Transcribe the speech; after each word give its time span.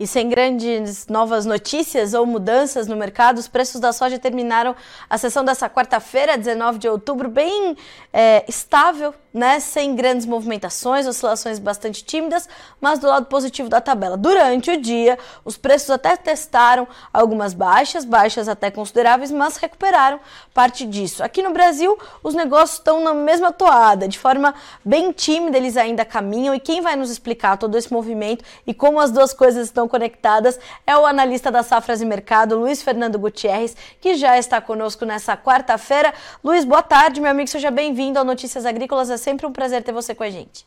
E 0.00 0.06
sem 0.06 0.30
grandes 0.30 1.06
novas 1.08 1.44
notícias 1.44 2.14
ou 2.14 2.24
mudanças 2.24 2.86
no 2.86 2.96
mercado, 2.96 3.36
os 3.36 3.46
preços 3.46 3.78
da 3.82 3.92
soja 3.92 4.18
terminaram 4.18 4.74
a 5.10 5.18
sessão 5.18 5.44
dessa 5.44 5.68
quarta-feira, 5.68 6.38
19 6.38 6.78
de 6.78 6.88
outubro, 6.88 7.28
bem 7.28 7.76
é, 8.10 8.42
estável, 8.48 9.14
né? 9.32 9.60
Sem 9.60 9.94
grandes 9.94 10.24
movimentações, 10.24 11.06
oscilações 11.06 11.58
bastante 11.58 12.02
tímidas, 12.02 12.48
mas 12.80 12.98
do 12.98 13.06
lado 13.06 13.26
positivo 13.26 13.68
da 13.68 13.78
tabela. 13.78 14.16
Durante 14.16 14.70
o 14.70 14.80
dia, 14.80 15.18
os 15.44 15.58
preços 15.58 15.90
até 15.90 16.16
testaram 16.16 16.88
algumas 17.12 17.52
baixas, 17.52 18.02
baixas 18.02 18.48
até 18.48 18.70
consideráveis, 18.70 19.30
mas 19.30 19.58
recuperaram 19.58 20.18
parte 20.54 20.86
disso. 20.86 21.22
Aqui 21.22 21.42
no 21.42 21.52
Brasil, 21.52 21.98
os 22.22 22.34
negócios 22.34 22.78
estão 22.78 23.04
na 23.04 23.12
mesma 23.12 23.52
toada, 23.52 24.08
de 24.08 24.18
forma 24.18 24.54
bem 24.82 25.12
tímida, 25.12 25.58
eles 25.58 25.76
ainda 25.76 26.06
caminham. 26.06 26.54
E 26.54 26.58
quem 26.58 26.80
vai 26.80 26.96
nos 26.96 27.10
explicar 27.10 27.58
todo 27.58 27.76
esse 27.76 27.92
movimento 27.92 28.42
e 28.66 28.72
como 28.72 28.98
as 28.98 29.10
duas 29.10 29.34
coisas 29.34 29.66
estão 29.66 29.89
conectadas 29.90 30.58
é 30.86 30.96
o 30.96 31.04
analista 31.04 31.50
da 31.50 31.62
Safras 31.62 32.00
e 32.00 32.06
Mercado, 32.06 32.58
Luiz 32.58 32.80
Fernando 32.80 33.18
Gutierrez, 33.18 33.76
que 34.00 34.14
já 34.14 34.38
está 34.38 34.60
conosco 34.60 35.04
nessa 35.04 35.36
quarta-feira. 35.36 36.14
Luiz, 36.42 36.64
boa 36.64 36.82
tarde, 36.82 37.20
meu 37.20 37.30
amigo, 37.30 37.50
seja 37.50 37.70
bem-vindo 37.70 38.18
ao 38.18 38.24
Notícias 38.24 38.64
Agrícolas. 38.64 39.10
É 39.10 39.18
sempre 39.18 39.46
um 39.46 39.52
prazer 39.52 39.82
ter 39.82 39.92
você 39.92 40.14
com 40.14 40.22
a 40.24 40.30
gente. 40.30 40.64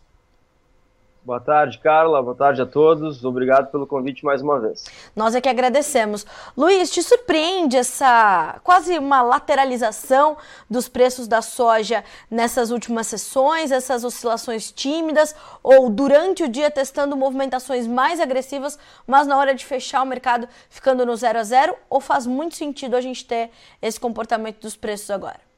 Boa 1.26 1.40
tarde, 1.40 1.80
Carla. 1.80 2.22
Boa 2.22 2.36
tarde 2.36 2.62
a 2.62 2.66
todos. 2.66 3.24
Obrigado 3.24 3.72
pelo 3.72 3.88
convite 3.88 4.26
mais 4.26 4.42
uma 4.42 4.60
vez. 4.60 4.84
Nós 5.16 5.34
é 5.34 5.40
que 5.40 5.48
agradecemos. 5.48 6.26
Luiz, 6.58 6.92
te 6.92 7.02
surpreende 7.02 7.78
essa 7.78 8.60
quase 8.62 8.98
uma 8.98 9.22
lateralização 9.22 10.36
dos 10.70 10.90
preços 10.90 11.26
da 11.26 11.42
soja 11.42 12.04
nessas 12.30 12.72
últimas 12.72 13.08
sessões, 13.08 13.72
essas 13.72 14.04
oscilações 14.04 14.70
tímidas, 14.70 15.34
ou 15.64 15.90
durante 15.90 16.44
o 16.44 16.50
dia 16.50 16.70
testando 16.70 17.16
movimentações 17.16 17.88
mais 17.88 18.20
agressivas, 18.20 18.78
mas 19.08 19.26
na 19.26 19.38
hora 19.38 19.56
de 19.56 19.66
fechar 19.66 20.04
o 20.04 20.06
mercado 20.06 20.46
ficando 20.70 21.06
no 21.06 21.16
zero 21.16 21.40
a 21.40 21.44
zero? 21.44 21.74
Ou 21.90 22.02
faz 22.02 22.28
muito 22.28 22.56
sentido 22.56 22.98
a 22.98 23.02
gente 23.02 23.26
ter 23.26 23.50
esse 23.82 23.98
comportamento 23.98 24.60
dos 24.60 24.76
preços 24.76 25.10
agora? 25.10 25.53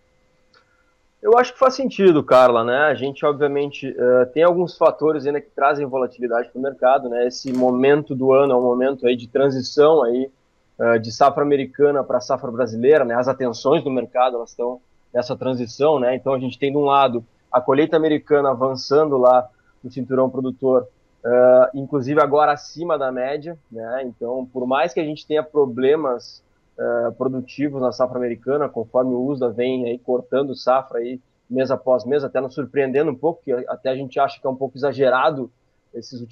Eu 1.25 1.39
acho 1.39 1.53
que 1.53 1.57
faz 1.57 1.73
sentido, 1.73 2.23
Carla, 2.23 2.63
né? 2.63 2.81
A 2.81 2.93
gente, 2.93 3.25
obviamente, 3.25 3.89
uh, 3.89 4.27
tem 4.31 4.43
alguns 4.43 4.77
fatores 4.77 5.25
ainda 5.25 5.41
que 5.41 5.49
trazem 5.49 5.83
volatilidade 5.83 6.49
para 6.49 6.59
o 6.59 6.61
mercado, 6.61 7.09
né? 7.09 7.25
Esse 7.25 7.51
momento 7.51 8.13
do 8.13 8.31
ano 8.31 8.53
é 8.53 8.55
um 8.55 8.61
momento 8.61 9.07
aí 9.07 9.15
de 9.15 9.27
transição 9.27 10.03
aí 10.03 10.29
uh, 10.77 10.99
de 10.99 11.11
safra 11.11 11.41
americana 11.41 12.03
para 12.03 12.21
safra 12.21 12.51
brasileira, 12.51 13.03
né? 13.03 13.15
As 13.15 13.27
atenções 13.27 13.83
do 13.83 13.89
mercado, 13.89 14.35
elas 14.35 14.51
estão 14.51 14.79
nessa 15.11 15.35
transição, 15.35 15.99
né? 15.99 16.13
Então 16.13 16.31
a 16.31 16.37
gente 16.39 16.59
tem 16.59 16.71
de 16.71 16.77
um 16.77 16.85
lado 16.85 17.25
a 17.51 17.59
colheita 17.59 17.97
americana 17.97 18.51
avançando 18.51 19.17
lá 19.17 19.49
no 19.83 19.89
cinturão 19.89 20.29
produtor, 20.29 20.87
uh, 21.25 21.67
inclusive 21.73 22.21
agora 22.21 22.51
acima 22.51 22.99
da 22.99 23.11
média, 23.11 23.57
né? 23.71 24.03
Então, 24.05 24.47
por 24.53 24.67
mais 24.67 24.93
que 24.93 24.99
a 24.99 25.03
gente 25.03 25.25
tenha 25.25 25.41
problemas 25.41 26.43
uh, 26.77 27.11
produtivos 27.13 27.81
na 27.81 27.91
safra 27.91 28.17
americana, 28.17 28.69
conforme 28.69 29.13
o 29.13 29.25
USDA 29.25 29.49
vem 29.49 29.85
aí 29.85 29.97
cortando 29.99 30.55
safra 30.55 30.99
aí 30.99 31.19
mês 31.49 31.69
após 31.71 32.05
mês, 32.05 32.23
até 32.23 32.41
nos 32.41 32.53
surpreendendo 32.53 33.11
um 33.11 33.15
pouco, 33.15 33.43
que 33.43 33.51
até 33.51 33.89
a 33.89 33.95
gente 33.95 34.19
acha 34.19 34.39
que 34.39 34.47
é 34.47 34.49
um 34.49 34.55
pouco 34.55 34.77
exagerado, 34.77 35.51
esses, 35.93 36.25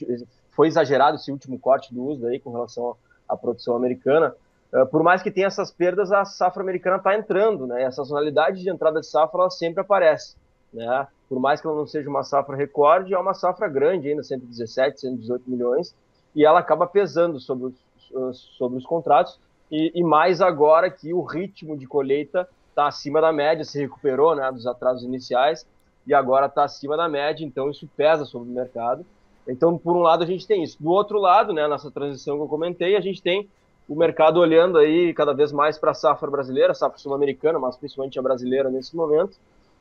foi 0.52 0.67
exagerado 0.67 1.17
esse 1.17 1.31
último 1.31 1.58
corte 1.59 1.94
do 1.94 2.03
USDA 2.05 2.30
aí 2.30 2.39
com 2.39 2.52
relação 2.52 2.95
à 3.27 3.38
produção 3.38 3.75
americana. 3.75 4.35
Uh, 4.73 4.85
por 4.88 5.03
mais 5.03 5.22
que 5.22 5.31
tenha 5.31 5.47
essas 5.47 5.72
perdas, 5.72 6.11
a 6.11 6.25
safra 6.25 6.63
americana 6.63 6.97
está 6.97 7.16
entrando, 7.16 7.67
né? 7.67 7.83
Essa 7.83 7.97
sazonalidade 7.97 8.61
de 8.61 8.69
entrada 8.69 9.00
de 9.00 9.07
safra 9.07 9.41
ela 9.41 9.50
sempre 9.50 9.81
aparece, 9.81 10.35
né? 10.73 11.07
Por 11.30 11.39
mais 11.39 11.61
que 11.61 11.67
ela 11.67 11.75
não 11.75 11.85
seja 11.85 12.09
uma 12.09 12.23
safra 12.23 12.55
recorde, 12.55 13.13
é 13.13 13.19
uma 13.19 13.33
safra 13.33 13.67
grande 13.67 14.09
ainda, 14.09 14.23
117, 14.23 15.02
118 15.02 15.50
milhões, 15.50 15.95
e 16.35 16.44
ela 16.44 16.59
acaba 16.59 16.88
pesando 16.88 17.39
sobre 17.39 17.73
os, 18.11 18.38
sobre 18.57 18.78
os 18.78 18.85
contratos, 18.85 19.39
e, 19.73 19.91
e 19.95 20.03
mais 20.03 20.39
agora 20.39 20.88
que 20.91 21.11
o 21.16 21.23
ritmo 21.23 21.75
de 21.75 21.88
colheita 21.88 22.47
está 22.69 22.88
acima 22.88 23.19
da 23.19 23.34
média, 23.34 23.66
se 23.66 23.79
recuperou 23.79 24.35
né, 24.35 24.51
dos 24.51 24.67
atrasos 24.67 25.03
iniciais 25.03 25.66
e 26.06 26.13
agora 26.13 26.45
está 26.45 26.63
acima 26.63 26.95
da 26.95 27.09
média, 27.09 27.44
então 27.44 27.72
isso 27.72 27.89
pesa 27.97 28.23
sobre 28.23 28.51
o 28.51 28.53
mercado. 28.53 29.03
Então, 29.47 29.75
por 29.75 29.95
um 29.95 30.01
lado, 30.01 30.23
a 30.23 30.28
gente 30.28 30.45
tem 30.45 30.62
isso. 30.62 30.78
Do 30.79 30.91
outro 30.91 31.17
lado, 31.17 31.51
né, 31.51 31.67
nessa 31.67 31.89
transição 31.89 32.38
que 32.38 32.44
eu 32.44 32.47
comentei, 32.47 32.95
a 32.95 33.01
gente 33.01 33.19
tem 33.19 33.50
o 33.89 33.95
mercado 33.95 34.39
olhando 34.39 34.78
aí 34.78 35.12
cada 35.12 35.33
vez 35.33 35.51
mais 35.51 35.75
para 35.75 35.89
a 35.89 35.95
safra 35.95 36.29
brasileira, 36.29 36.75
safra 36.75 37.00
sul-americana, 37.00 37.57
mas 37.57 37.75
principalmente 37.75 38.19
a 38.19 38.22
brasileira 38.22 38.69
nesse 38.69 38.95
momento, 38.95 39.39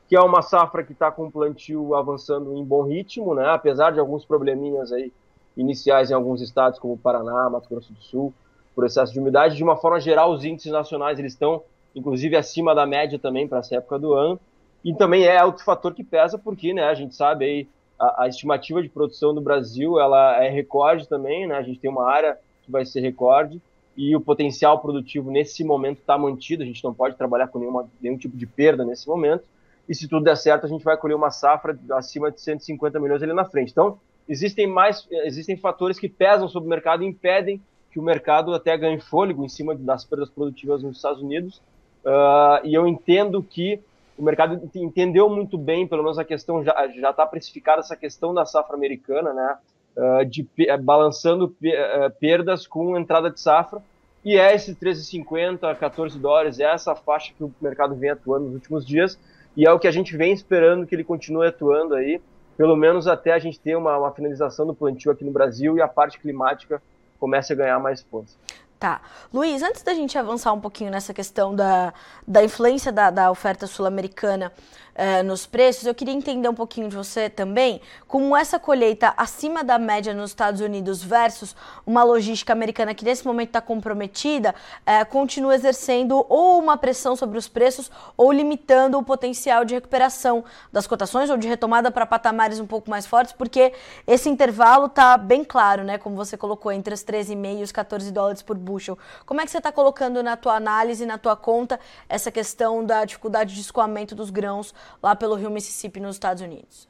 que 0.09 0.17
é 0.17 0.21
uma 0.23 0.41
safra 0.41 0.83
que 0.83 0.93
está 0.93 1.13
com 1.13 1.27
o 1.27 1.31
plantio 1.31 1.95
avançando 1.95 2.57
em 2.57 2.65
bom 2.65 2.85
ritmo, 2.85 3.35
né, 3.35 3.47
apesar 3.51 3.91
de 3.91 4.01
alguns 4.01 4.25
probleminhas 4.25 4.91
aí 4.91 5.13
iniciais 5.55 6.11
em 6.11 6.15
alguns 6.15 6.41
estados, 6.41 6.79
como 6.79 6.97
Paraná, 6.97 7.51
Mato 7.51 7.69
Grosso 7.69 7.93
do 7.93 8.03
Sul, 8.03 8.33
por 8.75 8.87
excesso 8.87 9.13
de 9.13 9.21
umidade. 9.21 9.57
De 9.57 9.63
uma 9.63 9.77
forma 9.77 10.01
geral, 10.01 10.33
os 10.33 10.45
índices 10.45 10.73
nacionais 10.73 11.19
eles 11.19 11.33
estão, 11.33 11.63
inclusive, 11.95 12.37
acima 12.37 12.75
da 12.75 12.87
média 12.87 13.19
também 13.19 13.47
para 13.47 13.59
essa 13.59 13.77
época 13.77 13.99
do 13.99 14.15
ano. 14.15 14.41
E 14.85 14.95
também 14.95 15.25
é 15.25 15.43
outro 15.45 15.65
fator 15.65 15.95
que 15.95 16.03
pesa, 16.03 16.39
porque 16.39 16.75
né, 16.75 16.85
a 16.85 16.95
gente 16.95 17.15
sabe 17.15 17.45
aí 17.45 17.69
a, 17.99 18.25
a, 18.25 18.29
estimativa 18.29 18.83
de 18.83 18.89
produção 18.89 19.33
do 19.33 19.41
Brasil 19.41 20.01
ela 20.01 20.43
é 20.43 20.49
recorde 20.49 21.09
também, 21.09 21.47
né? 21.47 21.55
A 21.55 21.63
gente 21.63 21.79
tem 21.79 21.91
uma 21.91 22.11
área 22.11 22.37
que 22.65 22.71
vai 22.71 22.85
ser 22.85 23.01
recorde 23.01 23.61
e 23.97 24.17
o 24.17 24.21
potencial 24.21 24.81
produtivo 24.81 25.31
nesse 25.31 25.63
momento 25.63 25.99
está 25.99 26.19
mantido. 26.19 26.63
A 26.63 26.67
gente 26.67 26.83
não 26.83 26.93
pode 26.93 27.17
trabalhar 27.17 27.49
com 27.49 27.59
nenhuma, 27.59 27.89
nenhum 28.01 28.17
tipo 28.17 28.37
de 28.37 28.47
perda 28.47 28.85
nesse 28.85 29.07
momento. 29.07 29.45
E 29.89 29.95
se 29.95 30.09
tudo 30.09 30.25
der 30.25 30.37
certo, 30.37 30.65
a 30.65 30.69
gente 30.69 30.85
vai 30.85 30.97
colher 30.97 31.15
uma 31.15 31.31
safra 31.31 31.79
acima 31.93 32.31
de 32.31 32.41
150 32.41 32.99
milhões 32.99 33.23
ali 33.23 33.33
na 33.33 33.45
frente. 33.45 33.71
Então, 33.71 33.99
existem 34.29 34.67
mais, 34.67 35.07
existem 35.11 35.57
fatores 35.57 35.99
que 35.99 36.09
pesam 36.09 36.49
sobre 36.49 36.67
o 36.67 36.71
mercado 36.71 37.03
e 37.03 37.07
impedem 37.07 37.61
que 37.93 38.01
o 38.01 38.03
mercado 38.03 38.55
até 38.55 38.77
ganhe 38.77 38.99
fôlego 38.99 39.45
em 39.45 39.49
cima 39.49 39.75
das 39.75 40.05
perdas 40.05 40.31
produtivas 40.31 40.83
nos 40.83 40.97
Estados 40.97 41.23
Unidos. 41.23 41.59
Uh, 42.05 42.65
e 42.65 42.75
eu 42.75 42.87
entendo 42.87 43.43
que 43.43 43.79
o 44.17 44.23
mercado 44.23 44.71
entendeu 44.75 45.29
muito 45.29 45.59
bem, 45.59 45.87
pelo 45.87 46.03
menos 46.03 46.19
a 46.19 46.25
questão 46.25 46.65
já 46.65 47.11
está 47.11 47.27
precificada 47.27 47.81
essa 47.81 47.97
questão 47.97 48.33
da 48.33 48.45
safra 48.45 48.75
americana, 48.75 49.33
né? 49.33 49.57
Uh, 49.95 50.25
de 50.25 50.49
balançando 50.83 51.45
uh, 51.47 52.11
perdas 52.19 52.67
com 52.67 52.99
entrada 52.99 53.31
de 53.31 53.39
safra. 53.39 53.83
E 54.25 54.39
é 54.39 54.55
esse 54.55 54.75
13,50, 54.75 55.77
14 55.77 56.19
dólares, 56.19 56.61
é 56.61 56.65
essa 56.65 56.95
faixa 56.95 57.33
que 57.37 57.45
o 57.45 57.53
mercado 57.61 57.95
vem 57.95 58.11
atuando 58.11 58.47
nos 58.47 58.55
últimos 58.55 58.87
dias. 58.87 59.19
E 59.55 59.67
é 59.67 59.73
o 59.73 59.79
que 59.79 59.89
a 59.89 59.91
gente 59.91 60.17
vem 60.17 60.33
esperando 60.33 60.87
que 60.87 60.95
ele 60.95 61.05
continue 61.05 61.47
atuando 61.47 61.95
aí, 61.95 62.23
pelo 62.57 62.75
menos 62.75 63.07
até 63.07 63.33
a 63.33 63.39
gente 63.39 63.61
ter 63.61 63.77
uma, 63.77 63.99
uma 63.99 64.13
finalização 64.13 64.67
do 64.67 64.75
plantio 64.75 65.13
aqui 65.13 65.25
no 65.25 65.33
Brasil 65.33 65.77
e 65.77 65.83
a 65.83 65.89
parte 65.89 66.19
climática 66.19 66.81
comece 67.23 67.53
a 67.53 67.57
ganhar 67.57 67.79
mais 67.79 68.03
força. 68.03 68.37
Tá. 68.81 69.01
Luiz, 69.33 69.63
antes 69.63 69.81
da 69.85 69.95
gente 69.95 70.19
avançar 70.19 70.53
um 70.53 70.61
pouquinho 70.61 70.91
nessa 70.91 71.15
questão 71.15 71.55
da, 71.55 71.95
da 72.27 72.43
influência 72.43 72.91
da, 72.91 73.11
da 73.11 73.31
oferta 73.31 73.65
sul-americana 73.65 74.53
eh, 74.95 75.23
nos 75.23 75.47
preços, 75.47 75.87
eu 75.87 75.95
queria 75.95 76.13
entender 76.13 76.49
um 76.49 76.55
pouquinho 76.55 76.89
de 76.89 76.97
você 76.97 77.31
também 77.31 77.81
como 78.07 78.37
essa 78.37 78.59
colheita 78.59 79.15
acima 79.17 79.65
da 79.65 79.79
média 79.79 80.13
nos 80.13 80.31
Estados 80.31 80.61
Unidos 80.61 81.03
versus 81.03 81.57
uma 81.87 82.03
logística 82.03 82.53
americana 82.53 82.95
que 82.95 83.05
nesse 83.05 83.27
momento 83.27 83.49
está 83.49 83.61
comprometida, 83.61 84.55
eh, 84.85 85.05
continua 85.05 85.55
exercendo 85.55 86.25
ou 86.29 86.59
uma 86.59 86.77
pressão 86.77 87.17
sobre 87.17 87.39
os 87.39 87.49
preços 87.49 87.91
ou 88.17 88.31
limitando 88.31 88.99
o 88.99 89.03
potencial 89.03 89.65
de 89.65 89.75
recuperação 89.75 90.45
das 90.71 90.87
cotações 90.87 91.31
ou 91.31 91.37
de 91.37 91.49
retomada 91.49 91.91
para 91.91 92.05
patamares 92.05 92.61
um 92.61 92.67
pouco 92.67 92.91
mais 92.91 93.07
fortes, 93.07 93.33
porque 93.33 93.73
esse 94.07 94.29
intervalo 94.29 94.87
está 94.87 95.17
bem 95.17 95.43
claro, 95.43 95.85
né? 95.85 95.97
Como 95.99 96.17
você 96.17 96.37
colocou, 96.37 96.71
entre 96.71 96.93
os 96.93 97.03
13,5 97.03 97.61
e 97.61 97.63
os 97.63 97.73
14 97.73 98.11
dólares 98.11 98.43
por 98.43 98.57
bushel. 98.57 98.99
Como 99.25 99.41
é 99.41 99.45
que 99.45 99.51
você 99.51 99.59
está 99.59 99.73
colocando 99.73 100.23
na 100.23 100.37
tua 100.37 100.55
análise, 100.55 101.07
na 101.07 101.19
tua 101.19 101.37
conta, 101.37 101.81
essa 102.09 102.31
questão 102.31 102.85
da 102.85 103.05
dificuldade 103.05 103.55
de 103.55 103.61
escoamento 103.61 104.15
dos 104.15 104.31
grãos 104.31 104.75
lá 105.03 105.15
pelo 105.15 105.35
rio 105.35 105.51
Mississippi 105.51 106.01
nos 106.01 106.17
Estados 106.17 106.43
Unidos? 106.43 106.89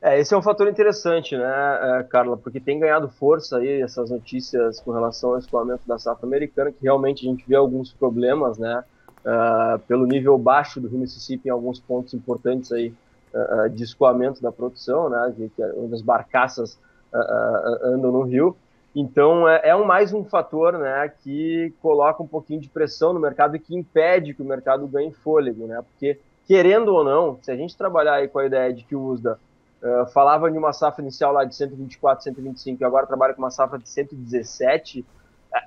É, 0.00 0.20
esse 0.20 0.34
é 0.34 0.36
um 0.36 0.42
fator 0.42 0.68
interessante, 0.68 1.34
né, 1.34 2.00
é, 2.00 2.02
Carla, 2.02 2.36
porque 2.36 2.60
tem 2.60 2.78
ganhado 2.78 3.08
força 3.08 3.56
aí 3.56 3.80
essas 3.80 4.10
notícias 4.10 4.78
com 4.80 4.92
relação 4.92 5.30
ao 5.30 5.38
escoamento 5.38 5.82
da 5.86 5.98
safra 5.98 6.26
americana, 6.26 6.70
que 6.70 6.82
realmente 6.82 7.26
a 7.26 7.30
gente 7.30 7.42
vê 7.48 7.54
alguns 7.54 7.90
problemas, 7.92 8.58
né, 8.58 8.84
uh, 9.24 9.78
pelo 9.80 10.06
nível 10.06 10.36
baixo 10.36 10.80
do 10.80 10.88
rio 10.88 10.98
Mississippi 10.98 11.48
em 11.48 11.50
alguns 11.50 11.80
pontos 11.80 12.14
importantes 12.14 12.70
aí 12.70 12.92
uh, 13.32 13.68
de 13.70 13.82
escoamento 13.82 14.42
da 14.42 14.52
produção, 14.52 15.08
né, 15.08 15.34
onde 15.76 15.94
as 15.94 16.02
barcaças 16.02 16.78
uh, 17.12 17.86
andam 17.86 18.12
no 18.12 18.22
rio. 18.22 18.56
Então 18.94 19.48
é, 19.48 19.70
é 19.70 19.76
um, 19.76 19.84
mais 19.84 20.12
um 20.12 20.24
fator, 20.24 20.78
né, 20.78 21.10
que 21.22 21.72
coloca 21.80 22.22
um 22.22 22.26
pouquinho 22.26 22.60
de 22.60 22.68
pressão 22.68 23.12
no 23.12 23.18
mercado 23.18 23.56
e 23.56 23.58
que 23.58 23.74
impede 23.74 24.34
que 24.34 24.42
o 24.42 24.44
mercado 24.44 24.86
ganhe 24.86 25.12
fôlego, 25.12 25.66
né, 25.66 25.82
porque 25.82 26.20
querendo 26.46 26.88
ou 26.88 27.04
não, 27.04 27.38
se 27.42 27.50
a 27.50 27.56
gente 27.56 27.76
trabalhar 27.76 28.14
aí 28.14 28.28
com 28.28 28.38
a 28.38 28.46
ideia 28.46 28.72
de 28.72 28.84
que 28.84 28.94
o 28.94 29.04
USDA 29.04 29.38
uh, 29.82 30.06
falava 30.12 30.50
de 30.50 30.58
uma 30.58 30.72
safra 30.72 31.02
inicial 31.02 31.32
lá 31.32 31.44
de 31.44 31.54
124, 31.54 32.24
125 32.24 32.82
e 32.82 32.84
agora 32.84 33.06
trabalha 33.06 33.34
com 33.34 33.42
uma 33.42 33.50
safra 33.50 33.78
de 33.78 33.88
117, 33.88 35.04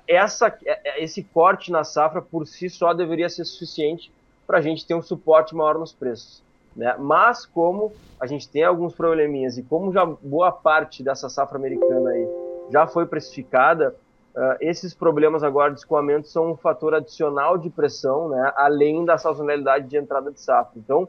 essa, 0.06 0.56
esse 0.96 1.22
corte 1.22 1.72
na 1.72 1.82
safra 1.82 2.20
por 2.20 2.46
si 2.46 2.68
só 2.68 2.92
deveria 2.92 3.28
ser 3.28 3.44
suficiente 3.44 4.12
para 4.46 4.58
a 4.58 4.60
gente 4.60 4.86
ter 4.86 4.94
um 4.94 5.02
suporte 5.02 5.54
maior 5.54 5.78
nos 5.78 5.92
preços. 5.92 6.42
Né? 6.76 6.94
Mas 6.98 7.44
como 7.44 7.92
a 8.20 8.26
gente 8.26 8.48
tem 8.48 8.64
alguns 8.64 8.94
probleminhas 8.94 9.58
e 9.58 9.62
como 9.62 9.92
já 9.92 10.04
boa 10.06 10.52
parte 10.52 11.02
dessa 11.02 11.28
safra 11.28 11.58
americana 11.58 12.10
aí 12.10 12.28
já 12.70 12.86
foi 12.86 13.06
precificada, 13.06 13.94
uh, 14.38 14.56
esses 14.60 14.94
problemas 14.94 15.42
agora 15.42 15.72
de 15.72 15.80
escoamento 15.80 16.28
são 16.28 16.52
um 16.52 16.56
fator 16.56 16.94
adicional 16.94 17.58
de 17.58 17.68
pressão, 17.68 18.28
né, 18.28 18.52
além 18.56 19.04
da 19.04 19.18
sazonalidade 19.18 19.88
de 19.88 19.96
entrada 19.96 20.30
de 20.30 20.40
safra. 20.40 20.72
Então, 20.76 21.08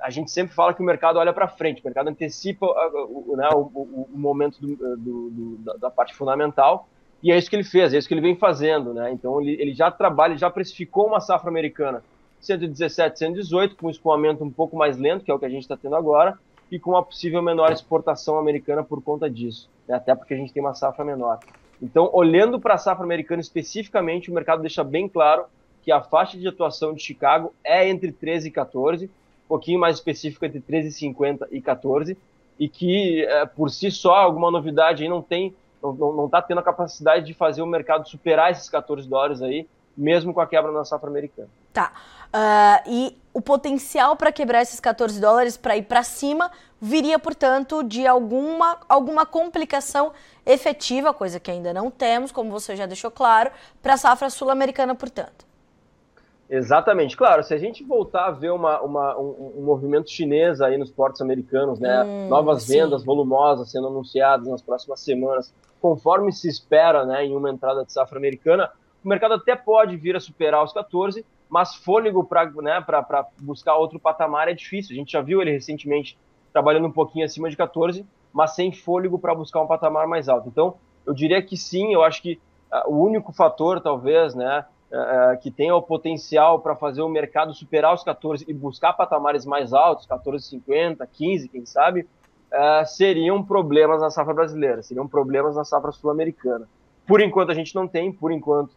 a 0.00 0.08
gente 0.08 0.30
sempre 0.30 0.54
fala 0.54 0.72
que 0.72 0.80
o 0.80 0.84
mercado 0.84 1.18
olha 1.18 1.34
para 1.34 1.46
frente, 1.46 1.82
o 1.82 1.84
mercado 1.84 2.08
antecipa 2.08 2.66
uh, 2.66 3.36
né, 3.36 3.48
o, 3.52 3.70
o, 3.74 4.08
o, 4.14 4.18
momento 4.18 4.58
do, 4.58 4.96
do, 4.96 5.30
do, 5.30 5.78
da, 5.78 5.90
parte 5.90 6.14
fundamental, 6.14 6.88
e 7.22 7.30
é 7.30 7.36
isso 7.36 7.50
que 7.50 7.56
ele 7.56 7.64
fez, 7.64 7.92
é 7.92 7.98
isso 7.98 8.08
que 8.08 8.14
ele 8.14 8.22
vem 8.22 8.36
fazendo. 8.36 8.94
Né? 8.94 9.12
Então, 9.12 9.40
ele, 9.40 9.52
ele 9.60 9.74
já 9.74 9.90
trabalha, 9.90 10.36
já 10.36 10.50
precificou 10.50 11.06
uma 11.06 11.20
safra 11.20 11.50
americana 11.50 12.02
117, 12.40 13.18
118, 13.18 13.76
com 13.76 13.90
escoamento 13.90 14.42
um 14.42 14.50
pouco 14.50 14.76
mais 14.76 14.98
lento, 14.98 15.24
que 15.24 15.30
é 15.30 15.34
o 15.34 15.38
que 15.38 15.44
a 15.44 15.48
gente 15.48 15.62
está 15.62 15.76
tendo 15.76 15.94
agora, 15.94 16.38
e 16.70 16.78
com 16.78 16.92
uma 16.92 17.02
possível 17.02 17.42
menor 17.42 17.70
exportação 17.70 18.38
americana 18.38 18.82
por 18.82 19.02
conta 19.02 19.30
disso, 19.30 19.70
né? 19.86 19.94
até 19.94 20.14
porque 20.14 20.34
a 20.34 20.36
gente 20.36 20.52
tem 20.52 20.62
uma 20.62 20.74
safra 20.74 21.04
menor. 21.04 21.38
Então, 21.82 22.08
olhando 22.12 22.60
para 22.60 22.74
a 22.74 22.78
safra 22.78 23.04
americana 23.04 23.40
especificamente, 23.40 24.30
o 24.30 24.34
mercado 24.34 24.60
deixa 24.62 24.84
bem 24.84 25.08
claro 25.08 25.46
que 25.82 25.90
a 25.90 26.00
faixa 26.00 26.38
de 26.38 26.46
atuação 26.46 26.94
de 26.94 27.02
Chicago 27.02 27.52
é 27.64 27.88
entre 27.88 28.12
13 28.12 28.48
e 28.48 28.50
14, 28.52 29.06
um 29.06 29.48
pouquinho 29.48 29.80
mais 29.80 29.96
específico 29.96 30.44
entre 30.44 30.60
13,50 30.60 31.48
e 31.50 31.60
14, 31.60 32.16
e 32.56 32.68
que 32.68 33.24
é, 33.24 33.44
por 33.46 33.68
si 33.68 33.90
só 33.90 34.14
alguma 34.14 34.48
novidade 34.48 35.02
aí 35.02 35.08
não 35.08 35.20
tem, 35.20 35.52
não 35.82 36.26
está 36.26 36.40
tendo 36.40 36.58
a 36.58 36.62
capacidade 36.62 37.26
de 37.26 37.34
fazer 37.34 37.62
o 37.62 37.66
mercado 37.66 38.08
superar 38.08 38.52
esses 38.52 38.70
14 38.70 39.08
dólares 39.08 39.42
aí, 39.42 39.66
mesmo 39.96 40.32
com 40.32 40.40
a 40.40 40.46
quebra 40.46 40.70
na 40.70 40.84
safra 40.84 41.10
americana. 41.10 41.48
Tá. 41.72 41.92
Uh, 42.34 42.90
e 42.90 43.18
o 43.32 43.40
potencial 43.40 44.16
para 44.16 44.30
quebrar 44.30 44.62
esses 44.62 44.80
14 44.80 45.20
dólares 45.20 45.56
para 45.56 45.76
ir 45.76 45.84
para 45.84 46.02
cima 46.02 46.50
viria, 46.80 47.18
portanto, 47.18 47.82
de 47.82 48.06
alguma, 48.06 48.78
alguma 48.88 49.24
complicação 49.24 50.12
efetiva, 50.44 51.14
coisa 51.14 51.38
que 51.38 51.50
ainda 51.50 51.72
não 51.72 51.90
temos, 51.90 52.32
como 52.32 52.50
você 52.50 52.74
já 52.74 52.86
deixou 52.86 53.10
claro, 53.10 53.50
para 53.80 53.94
a 53.94 53.96
safra 53.96 54.28
sul-americana, 54.28 54.94
portanto. 54.94 55.46
Exatamente. 56.50 57.16
Claro, 57.16 57.42
se 57.42 57.54
a 57.54 57.56
gente 57.56 57.82
voltar 57.82 58.26
a 58.26 58.30
ver 58.30 58.50
uma, 58.50 58.80
uma 58.82 59.18
um, 59.18 59.54
um, 59.56 59.62
movimento 59.62 60.10
chinês 60.10 60.60
aí 60.60 60.76
nos 60.76 60.90
portos 60.90 61.22
americanos, 61.22 61.80
né, 61.80 62.02
hum, 62.02 62.28
novas 62.28 62.64
sim. 62.64 62.74
vendas 62.74 63.02
volumosas 63.02 63.70
sendo 63.70 63.86
anunciadas 63.86 64.46
nas 64.48 64.60
próximas 64.60 65.00
semanas, 65.00 65.54
conforme 65.80 66.30
se 66.30 66.48
espera 66.48 67.06
né, 67.06 67.24
em 67.24 67.34
uma 67.34 67.48
entrada 67.48 67.84
de 67.86 67.92
safra 67.92 68.18
americana, 68.18 68.70
o 69.02 69.08
mercado 69.08 69.34
até 69.34 69.56
pode 69.56 69.96
vir 69.96 70.14
a 70.14 70.20
superar 70.20 70.62
os 70.62 70.72
14, 70.72 71.24
mas 71.52 71.74
fôlego 71.74 72.24
para 72.24 72.50
né, 72.62 72.82
buscar 73.38 73.76
outro 73.76 74.00
patamar 74.00 74.48
é 74.48 74.54
difícil. 74.54 74.94
A 74.94 74.98
gente 74.98 75.12
já 75.12 75.20
viu 75.20 75.42
ele 75.42 75.50
recentemente 75.50 76.16
trabalhando 76.50 76.86
um 76.86 76.90
pouquinho 76.90 77.26
acima 77.26 77.50
de 77.50 77.58
14, 77.58 78.06
mas 78.32 78.54
sem 78.54 78.72
fôlego 78.72 79.18
para 79.18 79.34
buscar 79.34 79.60
um 79.60 79.66
patamar 79.66 80.08
mais 80.08 80.30
alto. 80.30 80.48
Então, 80.48 80.76
eu 81.04 81.12
diria 81.12 81.42
que 81.42 81.54
sim, 81.54 81.92
eu 81.92 82.02
acho 82.02 82.22
que 82.22 82.40
uh, 82.72 82.90
o 82.90 83.04
único 83.04 83.34
fator, 83.34 83.82
talvez, 83.82 84.34
né, 84.34 84.64
uh, 84.90 85.38
que 85.42 85.50
tenha 85.50 85.76
o 85.76 85.82
potencial 85.82 86.58
para 86.60 86.74
fazer 86.74 87.02
o 87.02 87.08
mercado 87.10 87.52
superar 87.52 87.92
os 87.92 88.02
14 88.02 88.46
e 88.48 88.54
buscar 88.54 88.94
patamares 88.94 89.44
mais 89.44 89.74
altos, 89.74 90.06
14,50, 90.06 91.06
15, 91.12 91.50
quem 91.50 91.66
sabe, 91.66 92.08
uh, 92.50 92.86
seriam 92.86 93.44
problemas 93.44 94.00
na 94.00 94.08
safra 94.08 94.32
brasileira, 94.32 94.82
seriam 94.82 95.06
problemas 95.06 95.54
na 95.54 95.64
safra 95.64 95.92
sul-americana. 95.92 96.66
Por 97.06 97.20
enquanto 97.20 97.50
a 97.50 97.54
gente 97.54 97.74
não 97.74 97.86
tem, 97.86 98.10
por 98.10 98.32
enquanto 98.32 98.72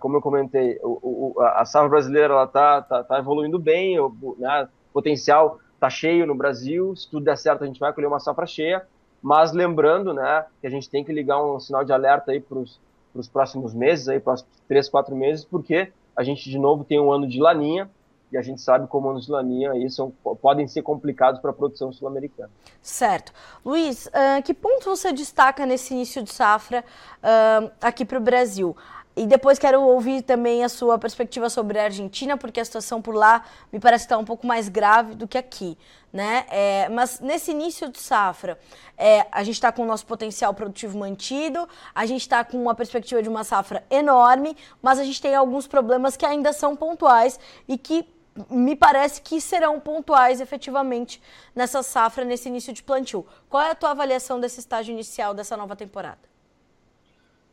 como 0.00 0.16
eu 0.16 0.20
comentei, 0.20 0.78
o, 0.82 1.34
o, 1.36 1.40
a 1.40 1.64
safra 1.64 1.88
brasileira 1.88 2.32
ela 2.32 2.46
tá, 2.46 2.82
tá, 2.82 3.04
tá 3.04 3.18
evoluindo 3.18 3.58
bem, 3.58 3.98
o, 3.98 4.36
né, 4.38 4.68
potencial 4.92 5.58
tá 5.78 5.90
cheio 5.90 6.26
no 6.26 6.34
Brasil, 6.34 6.94
se 6.96 7.10
tudo 7.10 7.24
der 7.24 7.36
certo 7.36 7.64
a 7.64 7.66
gente 7.66 7.80
vai 7.80 7.92
colher 7.92 8.06
uma 8.06 8.20
safra 8.20 8.46
cheia, 8.46 8.86
mas 9.22 9.52
lembrando, 9.52 10.14
né, 10.14 10.44
que 10.60 10.66
a 10.66 10.70
gente 10.70 10.88
tem 10.88 11.04
que 11.04 11.12
ligar 11.12 11.42
um 11.42 11.60
sinal 11.60 11.84
de 11.84 11.92
alerta 11.92 12.32
aí 12.32 12.40
para 12.40 12.58
os 12.58 13.28
próximos 13.28 13.74
meses, 13.74 14.08
aí 14.08 14.20
próximos 14.20 14.50
três, 14.66 14.88
quatro 14.88 15.14
meses, 15.14 15.44
porque 15.44 15.92
a 16.16 16.22
gente 16.22 16.48
de 16.48 16.58
novo 16.58 16.84
tem 16.84 16.98
um 16.98 17.12
ano 17.12 17.28
de 17.28 17.40
laninha, 17.40 17.90
e 18.32 18.36
a 18.36 18.42
gente 18.42 18.60
sabe 18.60 18.86
como 18.88 19.08
anos 19.08 19.26
de 19.26 19.30
laninha 19.30 19.72
aí 19.72 19.88
são, 19.88 20.10
podem 20.42 20.66
ser 20.66 20.82
complicados 20.82 21.40
para 21.40 21.50
a 21.50 21.54
produção 21.54 21.92
sul-americana. 21.92 22.50
Certo. 22.82 23.32
Luiz, 23.64 24.06
uh, 24.06 24.42
que 24.44 24.52
ponto 24.52 24.84
você 24.84 25.12
destaca 25.12 25.64
nesse 25.64 25.94
início 25.94 26.22
de 26.22 26.32
safra 26.32 26.84
uh, 27.18 27.70
aqui 27.80 28.04
para 28.04 28.18
o 28.18 28.20
Brasil? 28.20 28.76
E 29.16 29.26
depois 29.26 29.58
quero 29.58 29.80
ouvir 29.80 30.20
também 30.20 30.62
a 30.62 30.68
sua 30.68 30.98
perspectiva 30.98 31.48
sobre 31.48 31.78
a 31.78 31.84
Argentina, 31.84 32.36
porque 32.36 32.60
a 32.60 32.64
situação 32.64 33.00
por 33.00 33.14
lá 33.14 33.42
me 33.72 33.80
parece 33.80 34.04
estar 34.04 34.18
um 34.18 34.24
pouco 34.26 34.46
mais 34.46 34.68
grave 34.68 35.14
do 35.14 35.26
que 35.26 35.38
aqui. 35.38 35.78
Né? 36.12 36.44
É, 36.50 36.88
mas 36.90 37.18
nesse 37.20 37.50
início 37.50 37.90
de 37.90 37.98
safra, 37.98 38.58
é, 38.96 39.26
a 39.32 39.42
gente 39.42 39.54
está 39.54 39.72
com 39.72 39.82
o 39.82 39.86
nosso 39.86 40.04
potencial 40.04 40.52
produtivo 40.52 40.98
mantido, 40.98 41.66
a 41.94 42.04
gente 42.04 42.20
está 42.20 42.44
com 42.44 42.60
uma 42.60 42.74
perspectiva 42.74 43.22
de 43.22 43.28
uma 43.28 43.42
safra 43.42 43.82
enorme, 43.88 44.54
mas 44.82 44.98
a 44.98 45.04
gente 45.04 45.20
tem 45.20 45.34
alguns 45.34 45.66
problemas 45.66 46.14
que 46.14 46.26
ainda 46.26 46.52
são 46.52 46.76
pontuais 46.76 47.40
e 47.66 47.78
que 47.78 48.06
me 48.50 48.76
parece 48.76 49.22
que 49.22 49.40
serão 49.40 49.80
pontuais 49.80 50.42
efetivamente 50.42 51.22
nessa 51.54 51.82
safra, 51.82 52.22
nesse 52.22 52.50
início 52.50 52.70
de 52.70 52.82
plantio. 52.82 53.26
Qual 53.48 53.62
é 53.62 53.70
a 53.70 53.74
tua 53.74 53.92
avaliação 53.92 54.38
desse 54.38 54.60
estágio 54.60 54.92
inicial 54.92 55.32
dessa 55.32 55.56
nova 55.56 55.74
temporada? 55.74 56.35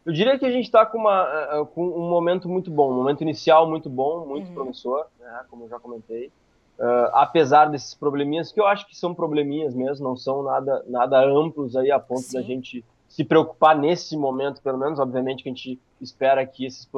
Eu 0.05 0.11
diria 0.11 0.37
que 0.37 0.45
a 0.45 0.51
gente 0.51 0.65
está 0.65 0.85
com, 0.85 0.97
uma, 0.97 1.23
eh, 1.23 1.61
eh, 1.61 1.65
com 1.73 1.85
um 1.85 2.09
momento 2.09 2.49
muito 2.49 2.69
bom, 2.69 2.91
um 2.91 2.95
momento 2.95 3.21
inicial 3.21 3.69
muito 3.69 3.89
bom, 3.89 4.25
muito 4.25 4.49
uhum. 4.49 4.53
promissor, 4.53 5.05
né, 5.19 5.45
como 5.49 5.63
eu 5.63 5.69
já 5.69 5.79
comentei. 5.79 6.31
Uh, 6.77 7.07
apesar 7.13 7.65
desses 7.65 7.93
probleminhas, 7.93 8.51
que 8.51 8.59
eu 8.59 8.65
acho 8.65 8.87
que 8.87 8.97
são 8.97 9.13
probleminhas 9.13 9.75
mesmo, 9.75 10.03
não 10.03 10.17
são 10.17 10.41
nada, 10.41 10.83
nada 10.87 11.23
amplos 11.23 11.75
aí 11.75 11.91
a 11.91 11.99
ponto 11.99 12.23
Sim. 12.23 12.37
da 12.37 12.41
gente 12.41 12.83
se 13.07 13.23
preocupar 13.23 13.77
nesse 13.77 14.17
momento, 14.17 14.59
pelo 14.59 14.79
menos, 14.79 14.99
obviamente 14.99 15.43
que 15.43 15.49
a 15.49 15.51
gente 15.51 15.79
espera 16.01 16.43
que 16.47 16.65
esses 16.65 16.89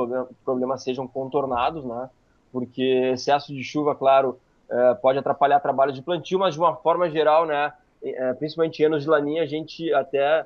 problemas 0.45 0.81
sejam 0.81 1.05
contornados, 1.05 1.83
né? 1.83 2.09
Porque 2.53 3.11
excesso 3.13 3.53
de 3.53 3.61
chuva, 3.65 3.93
claro, 3.93 4.39
uh, 4.69 4.95
pode 5.01 5.19
atrapalhar 5.19 5.59
trabalho 5.59 5.91
de 5.91 6.01
plantio, 6.01 6.39
mas 6.39 6.53
de 6.53 6.59
uma 6.59 6.73
forma 6.77 7.09
geral, 7.09 7.45
né? 7.45 7.73
Uh, 8.01 8.33
principalmente 8.39 8.81
em 8.81 8.85
anos 8.85 9.03
de 9.03 9.09
laninha, 9.09 9.43
a 9.43 9.45
gente 9.45 9.93
até 9.93 10.45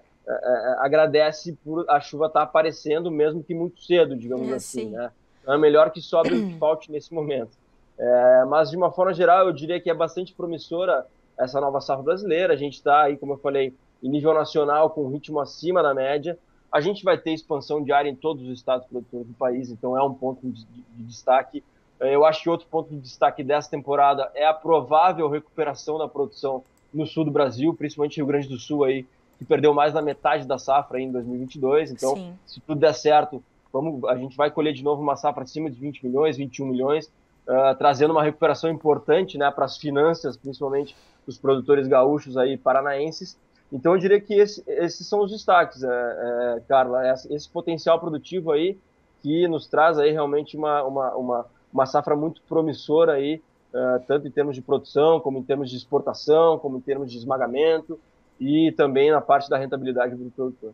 agradece 0.80 1.58
por 1.64 1.90
a 1.90 2.00
chuva 2.00 2.28
estar 2.28 2.42
tá 2.42 2.46
aparecendo, 2.46 3.10
mesmo 3.10 3.44
que 3.44 3.54
muito 3.54 3.82
cedo, 3.82 4.16
digamos 4.16 4.50
é, 4.50 4.56
assim, 4.56 4.82
sim. 4.82 4.90
né? 4.92 5.12
Então 5.42 5.54
é 5.54 5.58
melhor 5.58 5.90
que 5.92 6.02
sobre 6.02 6.40
do 6.40 6.48
que 6.48 6.58
falte 6.60 6.92
nesse 6.92 7.14
momento. 7.14 7.58
É, 7.98 8.46
mas, 8.46 8.70
de 8.70 8.78
uma 8.78 8.92
forma 8.92 9.14
geral, 9.14 9.48
eu 9.48 9.54
diria 9.54 9.80
que 9.80 9.90
é 9.90 9.94
bastante 9.94 10.34
promissora 10.34 11.06
essa 11.38 11.60
nova 11.60 11.82
safra 11.82 12.04
brasileira. 12.04 12.54
A 12.54 12.58
gente 12.58 12.76
está 12.76 13.04
aí, 13.04 13.18
como 13.18 13.34
eu 13.34 13.38
falei, 13.38 13.74
em 14.02 14.10
nível 14.10 14.34
nacional, 14.34 14.90
com 14.90 15.06
um 15.06 15.10
ritmo 15.10 15.40
acima 15.40 15.84
da 15.84 15.94
média. 15.94 16.38
A 16.72 16.80
gente 16.80 17.04
vai 17.04 17.18
ter 17.18 17.34
expansão 17.34 17.84
de 17.84 17.92
área 17.92 18.10
em 18.10 18.16
todos 18.16 18.48
os 18.48 18.54
estados 18.54 18.88
produtores 18.88 19.28
do 19.28 19.34
país, 19.34 19.72
então 19.72 19.98
é 19.98 20.04
um 20.04 20.14
ponto 20.14 20.40
de, 20.48 20.64
de, 20.66 20.82
de 20.82 21.04
destaque. 21.04 21.64
É, 22.00 22.16
eu 22.16 22.24
acho 22.24 22.44
que 22.44 22.50
outro 22.50 22.68
ponto 22.68 22.90
de 22.90 23.00
destaque 23.00 23.44
dessa 23.44 23.70
temporada 23.70 24.32
é 24.36 24.46
a 24.46 24.54
provável 24.54 25.28
recuperação 25.28 25.98
da 25.98 26.08
produção 26.08 26.64
no 26.94 27.06
sul 27.06 27.26
do 27.26 27.32
Brasil, 27.32 27.74
principalmente 27.74 28.18
Rio 28.18 28.26
Grande 28.26 28.48
do 28.48 28.58
Sul 28.58 28.84
aí, 28.84 29.06
que 29.40 29.46
perdeu 29.46 29.74
mais 29.74 29.94
da 29.94 30.02
metade 30.02 30.46
da 30.46 30.60
safra 30.60 31.00
em 31.00 31.10
2022. 31.10 31.92
Então, 31.92 32.14
Sim. 32.14 32.34
se 32.46 32.60
tudo 32.60 32.78
der 32.78 32.94
certo, 32.94 33.42
vamos, 33.72 34.04
a 34.04 34.16
gente 34.18 34.36
vai 34.36 34.52
colher 34.52 34.74
de 34.74 34.84
novo 34.84 35.02
uma 35.02 35.16
safra 35.16 35.44
acima 35.44 35.72
de 35.72 35.80
20 35.80 36.06
milhões, 36.06 36.36
21 36.36 36.68
milhões, 36.68 37.06
uh, 37.48 37.74
trazendo 37.78 38.12
uma 38.12 38.22
recuperação 38.22 38.70
importante 38.70 39.38
né, 39.38 39.50
para 39.50 39.64
as 39.64 39.78
finanças, 39.78 40.36
principalmente 40.36 40.94
dos 41.26 41.38
produtores 41.38 41.88
gaúchos 41.88 42.36
aí 42.36 42.58
paranaenses. 42.58 43.40
Então, 43.72 43.94
eu 43.94 44.00
diria 44.00 44.20
que 44.20 44.34
esse, 44.34 44.62
esses 44.68 45.08
são 45.08 45.22
os 45.22 45.32
destaques, 45.32 45.84
é, 45.84 45.88
é, 45.88 46.62
Carla, 46.68 47.14
esse, 47.30 47.48
potencial 47.48 47.98
produtivo 47.98 48.52
aí 48.52 48.78
que 49.22 49.48
nos 49.48 49.68
traz 49.68 49.98
aí 49.98 50.12
realmente 50.12 50.58
uma, 50.58 50.84
uma, 50.84 51.16
uma, 51.16 51.46
uma 51.72 51.86
safra 51.86 52.16
muito 52.16 52.42
promissora 52.42 53.14
aí, 53.14 53.42
uh, 53.74 54.04
tanto 54.06 54.28
em 54.28 54.32
termos 54.32 54.56
de 54.56 54.62
produção, 54.62 55.22
como 55.22 55.38
em 55.38 55.44
termos 55.44 55.70
de 55.70 55.78
exportação, 55.78 56.58
como 56.58 56.78
em 56.78 56.82
termos 56.82 57.10
de 57.10 57.18
esmagamento, 57.18 57.98
e 58.40 58.72
também 58.72 59.12
na 59.12 59.22
parte 59.22 59.50
da 59.50 59.58
rentabilidade 59.58 60.16
do 60.16 60.32
produtor. 60.32 60.74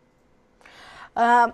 Uh, 1.16 1.54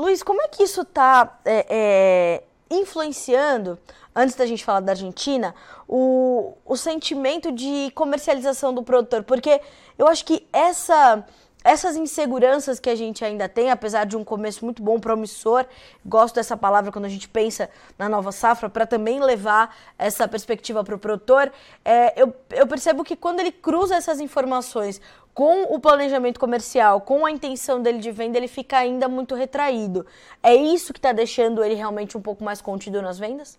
Luiz, 0.00 0.22
como 0.22 0.40
é 0.42 0.48
que 0.48 0.62
isso 0.62 0.82
está 0.82 1.40
é, 1.44 1.66
é, 1.68 2.42
influenciando, 2.70 3.78
antes 4.14 4.36
da 4.36 4.46
gente 4.46 4.64
falar 4.64 4.80
da 4.80 4.92
Argentina, 4.92 5.54
o, 5.88 6.54
o 6.64 6.76
sentimento 6.76 7.50
de 7.50 7.90
comercialização 7.94 8.72
do 8.72 8.82
produtor? 8.82 9.24
Porque 9.24 9.60
eu 9.98 10.06
acho 10.06 10.24
que 10.24 10.46
essa 10.52 11.24
essas 11.64 11.96
inseguranças 11.96 12.78
que 12.78 12.88
a 12.88 12.94
gente 12.94 13.24
ainda 13.24 13.48
tem, 13.48 13.70
apesar 13.70 14.04
de 14.04 14.16
um 14.16 14.24
começo 14.24 14.64
muito 14.64 14.82
bom, 14.82 14.98
promissor, 14.98 15.66
gosto 16.04 16.36
dessa 16.36 16.56
palavra 16.56 16.92
quando 16.92 17.04
a 17.04 17.08
gente 17.08 17.28
pensa 17.28 17.68
na 17.98 18.08
nova 18.08 18.32
safra, 18.32 18.70
para 18.70 18.86
também 18.86 19.20
levar 19.20 19.76
essa 19.98 20.28
perspectiva 20.28 20.84
para 20.84 20.94
o 20.94 20.98
produtor, 20.98 21.52
é, 21.84 22.20
eu, 22.20 22.34
eu 22.50 22.66
percebo 22.66 23.04
que 23.04 23.16
quando 23.16 23.40
ele 23.40 23.52
cruza 23.52 23.96
essas 23.96 24.20
informações 24.20 25.00
com 25.34 25.64
o 25.72 25.78
planejamento 25.78 26.40
comercial, 26.40 27.00
com 27.00 27.24
a 27.24 27.30
intenção 27.30 27.80
dele 27.80 27.98
de 27.98 28.10
venda, 28.10 28.36
ele 28.36 28.48
fica 28.48 28.78
ainda 28.78 29.08
muito 29.08 29.34
retraído. 29.34 30.04
É 30.42 30.54
isso 30.54 30.92
que 30.92 30.98
está 30.98 31.12
deixando 31.12 31.62
ele 31.62 31.74
realmente 31.74 32.16
um 32.16 32.20
pouco 32.20 32.42
mais 32.42 32.60
contido 32.60 33.00
nas 33.00 33.18
vendas? 33.18 33.58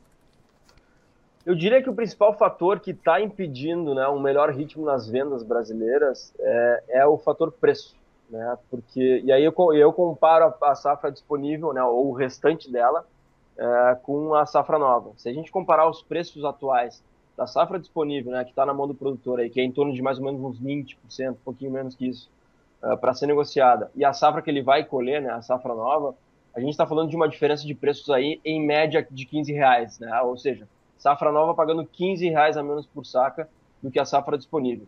Eu 1.45 1.55
diria 1.55 1.81
que 1.81 1.89
o 1.89 1.95
principal 1.95 2.33
fator 2.33 2.79
que 2.79 2.91
está 2.91 3.21
impedindo 3.21 3.95
né, 3.95 4.07
um 4.07 4.19
melhor 4.19 4.51
ritmo 4.51 4.85
nas 4.85 5.07
vendas 5.07 5.41
brasileiras 5.41 6.33
é, 6.39 6.83
é, 6.89 7.05
o 7.05 7.17
fator 7.17 7.51
preço. 7.51 7.95
né? 8.29 8.57
Porque 8.69 9.21
e 9.23 9.31
aí 9.31 9.43
eu, 9.43 9.53
eu 9.73 9.93
comparo 9.93 10.53
a, 10.61 10.71
a 10.71 10.75
safra 10.75 11.11
disponível, 11.11 11.73
né, 11.73 11.81
ou 11.83 12.09
o 12.09 12.13
restante 12.13 12.71
dela, 12.71 13.05
é, 13.57 13.95
com 14.03 14.35
a 14.35 14.45
safra 14.45 14.77
nova. 14.77 15.11
Se 15.17 15.29
a 15.29 15.33
gente 15.33 15.51
comparar 15.51 15.89
os 15.89 16.01
preços 16.01 16.43
atuais 16.43 17.03
da 17.37 17.47
safra 17.47 17.79
disponível, 17.79 18.33
né, 18.33 18.43
que 18.43 18.49
está 18.49 18.65
na 18.65 18.73
mão 18.73 18.87
do 18.87 18.93
produtor 18.93 19.39
aí, 19.39 19.49
que 19.49 19.61
é 19.61 19.63
em 19.63 19.71
torno 19.71 19.93
de 19.93 20.01
mais 20.01 20.19
ou 20.19 20.25
menos 20.25 20.41
uns 20.41 20.61
20%, 20.61 21.31
um 21.31 21.33
pouquinho 21.35 21.71
menos 21.71 21.95
que 21.95 22.07
isso, 22.07 22.29
é, 22.83 22.95
para 22.97 23.13
ser 23.13 23.27
negociada, 23.27 23.89
e 23.95 24.03
a 24.03 24.11
safra 24.11 24.41
que 24.41 24.49
ele 24.49 24.61
vai 24.61 24.83
colher, 24.83 25.21
né, 25.21 25.31
a 25.31 25.41
safra 25.41 25.73
nova, 25.73 26.15
a 26.53 26.59
gente 26.59 26.71
está 26.71 26.85
falando 26.85 27.09
de 27.09 27.15
uma 27.15 27.29
diferença 27.29 27.65
de 27.65 27.73
preços 27.73 28.09
aí 28.09 28.41
em 28.43 28.65
média 28.65 29.07
de 29.09 29.25
15 29.25 29.53
reais, 29.53 29.99
né? 29.99 30.21
Ou 30.23 30.37
seja, 30.37 30.67
safra 30.99 31.31
nova 31.31 31.55
pagando 31.55 31.85
15 31.85 32.29
reais 32.29 32.57
a 32.57 32.61
menos 32.61 32.85
por 32.85 33.05
saca 33.05 33.49
do 33.81 33.89
que 33.89 33.99
a 33.99 34.05
safra 34.05 34.37
disponível. 34.37 34.85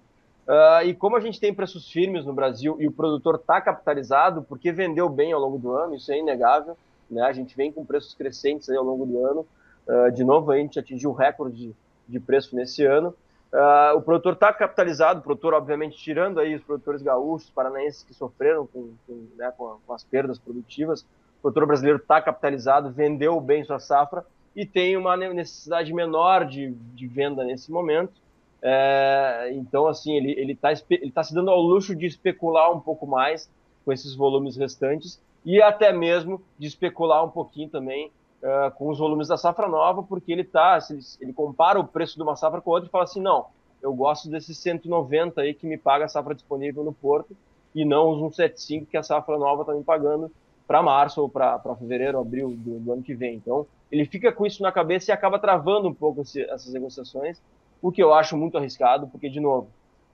Uh, 0.47 0.85
e 0.85 0.93
como 0.93 1.15
a 1.15 1.19
gente 1.19 1.39
tem 1.39 1.53
preços 1.53 1.89
firmes 1.89 2.25
no 2.25 2.33
Brasil 2.33 2.75
e 2.79 2.87
o 2.87 2.91
produtor 2.91 3.35
está 3.35 3.61
capitalizado, 3.61 4.43
porque 4.43 4.71
vendeu 4.71 5.07
bem 5.07 5.31
ao 5.31 5.39
longo 5.39 5.57
do 5.57 5.71
ano, 5.71 5.95
isso 5.95 6.11
é 6.11 6.19
inegável, 6.19 6.77
né? 7.09 7.21
A 7.21 7.31
gente 7.31 7.55
vem 7.55 7.71
com 7.71 7.85
preços 7.85 8.13
crescentes 8.13 8.69
ao 8.69 8.83
longo 8.83 9.05
do 9.05 9.25
ano. 9.25 9.45
Uh, 9.87 10.11
de 10.11 10.23
novo, 10.23 10.51
a 10.51 10.57
gente 10.57 10.77
atingiu 10.77 11.11
o 11.11 11.13
recorde 11.13 11.55
de, 11.55 11.75
de 12.07 12.19
preço 12.19 12.55
nesse 12.55 12.83
ano. 12.85 13.15
Uh, 13.53 13.97
o 13.97 14.01
produtor 14.01 14.33
está 14.33 14.51
capitalizado, 14.51 15.19
o 15.19 15.23
produtor, 15.23 15.53
obviamente, 15.53 15.97
tirando 15.97 16.39
aí 16.39 16.55
os 16.55 16.63
produtores 16.63 17.01
gaúchos, 17.01 17.49
paranaenses 17.49 18.03
que 18.03 18.13
sofreram 18.13 18.65
com, 18.65 18.93
com, 19.05 19.27
né, 19.37 19.53
com, 19.57 19.77
com 19.85 19.93
as 19.93 20.03
perdas 20.03 20.39
produtivas, 20.39 21.01
o 21.01 21.41
produtor 21.41 21.67
brasileiro 21.67 21.97
está 21.97 22.21
capitalizado, 22.21 22.91
vendeu 22.91 23.39
bem 23.41 23.63
sua 23.63 23.79
safra 23.79 24.25
e 24.55 24.65
tem 24.65 24.97
uma 24.97 25.15
necessidade 25.15 25.93
menor 25.93 26.45
de, 26.45 26.71
de 26.93 27.07
venda 27.07 27.43
nesse 27.43 27.71
momento. 27.71 28.13
É, 28.61 29.51
então, 29.53 29.87
assim, 29.87 30.15
ele 30.15 30.51
está 30.51 30.69
ele 30.89 31.11
tá 31.11 31.23
se 31.23 31.33
dando 31.33 31.49
ao 31.49 31.61
luxo 31.61 31.95
de 31.95 32.05
especular 32.05 32.71
um 32.71 32.79
pouco 32.79 33.07
mais 33.07 33.49
com 33.83 33.91
esses 33.91 34.13
volumes 34.15 34.55
restantes 34.55 35.19
e 35.43 35.61
até 35.61 35.91
mesmo 35.91 36.41
de 36.59 36.67
especular 36.67 37.23
um 37.25 37.29
pouquinho 37.29 37.69
também 37.69 38.11
uh, 38.43 38.71
com 38.75 38.89
os 38.89 38.99
volumes 38.99 39.27
da 39.27 39.37
safra 39.37 39.67
nova, 39.67 40.03
porque 40.03 40.31
ele 40.31 40.43
tá, 40.43 40.77
ele, 40.89 40.99
ele, 41.19 41.33
compara 41.33 41.79
o 41.79 41.87
preço 41.87 42.15
de 42.15 42.21
uma 42.21 42.35
safra 42.35 42.61
com 42.61 42.69
outra 42.69 42.87
e 42.87 42.91
fala 42.91 43.05
assim, 43.05 43.21
não, 43.21 43.47
eu 43.81 43.93
gosto 43.93 44.29
desses 44.29 44.57
190 44.59 45.41
aí 45.41 45.53
que 45.53 45.65
me 45.65 45.77
paga 45.77 46.05
a 46.05 46.07
safra 46.07 46.35
disponível 46.35 46.83
no 46.83 46.93
porto 46.93 47.35
e 47.73 47.83
não 47.83 48.11
os 48.11 48.19
175 48.35 48.85
que 48.85 48.97
a 48.97 49.03
safra 49.03 49.37
nova 49.37 49.61
está 49.61 49.73
me 49.73 49.83
pagando 49.83 50.31
para 50.67 50.81
março 50.81 51.21
ou 51.21 51.29
para 51.29 51.75
fevereiro, 51.77 52.19
abril 52.19 52.55
do, 52.57 52.79
do, 52.79 52.93
ano 52.93 53.03
que 53.03 53.13
vem. 53.13 53.35
Então, 53.35 53.65
ele 53.91 54.05
fica 54.05 54.31
com 54.31 54.45
isso 54.45 54.61
na 54.61 54.71
cabeça 54.71 55.11
e 55.11 55.13
acaba 55.13 55.39
travando 55.39 55.87
um 55.87 55.93
pouco 55.93 56.21
esse, 56.21 56.41
essas 56.43 56.71
negociações, 56.73 57.41
o 57.81 57.91
que 57.91 58.01
eu 58.01 58.13
acho 58.13 58.37
muito 58.37 58.57
arriscado, 58.57 59.07
porque, 59.07 59.29
de 59.29 59.39
novo, 59.39 59.67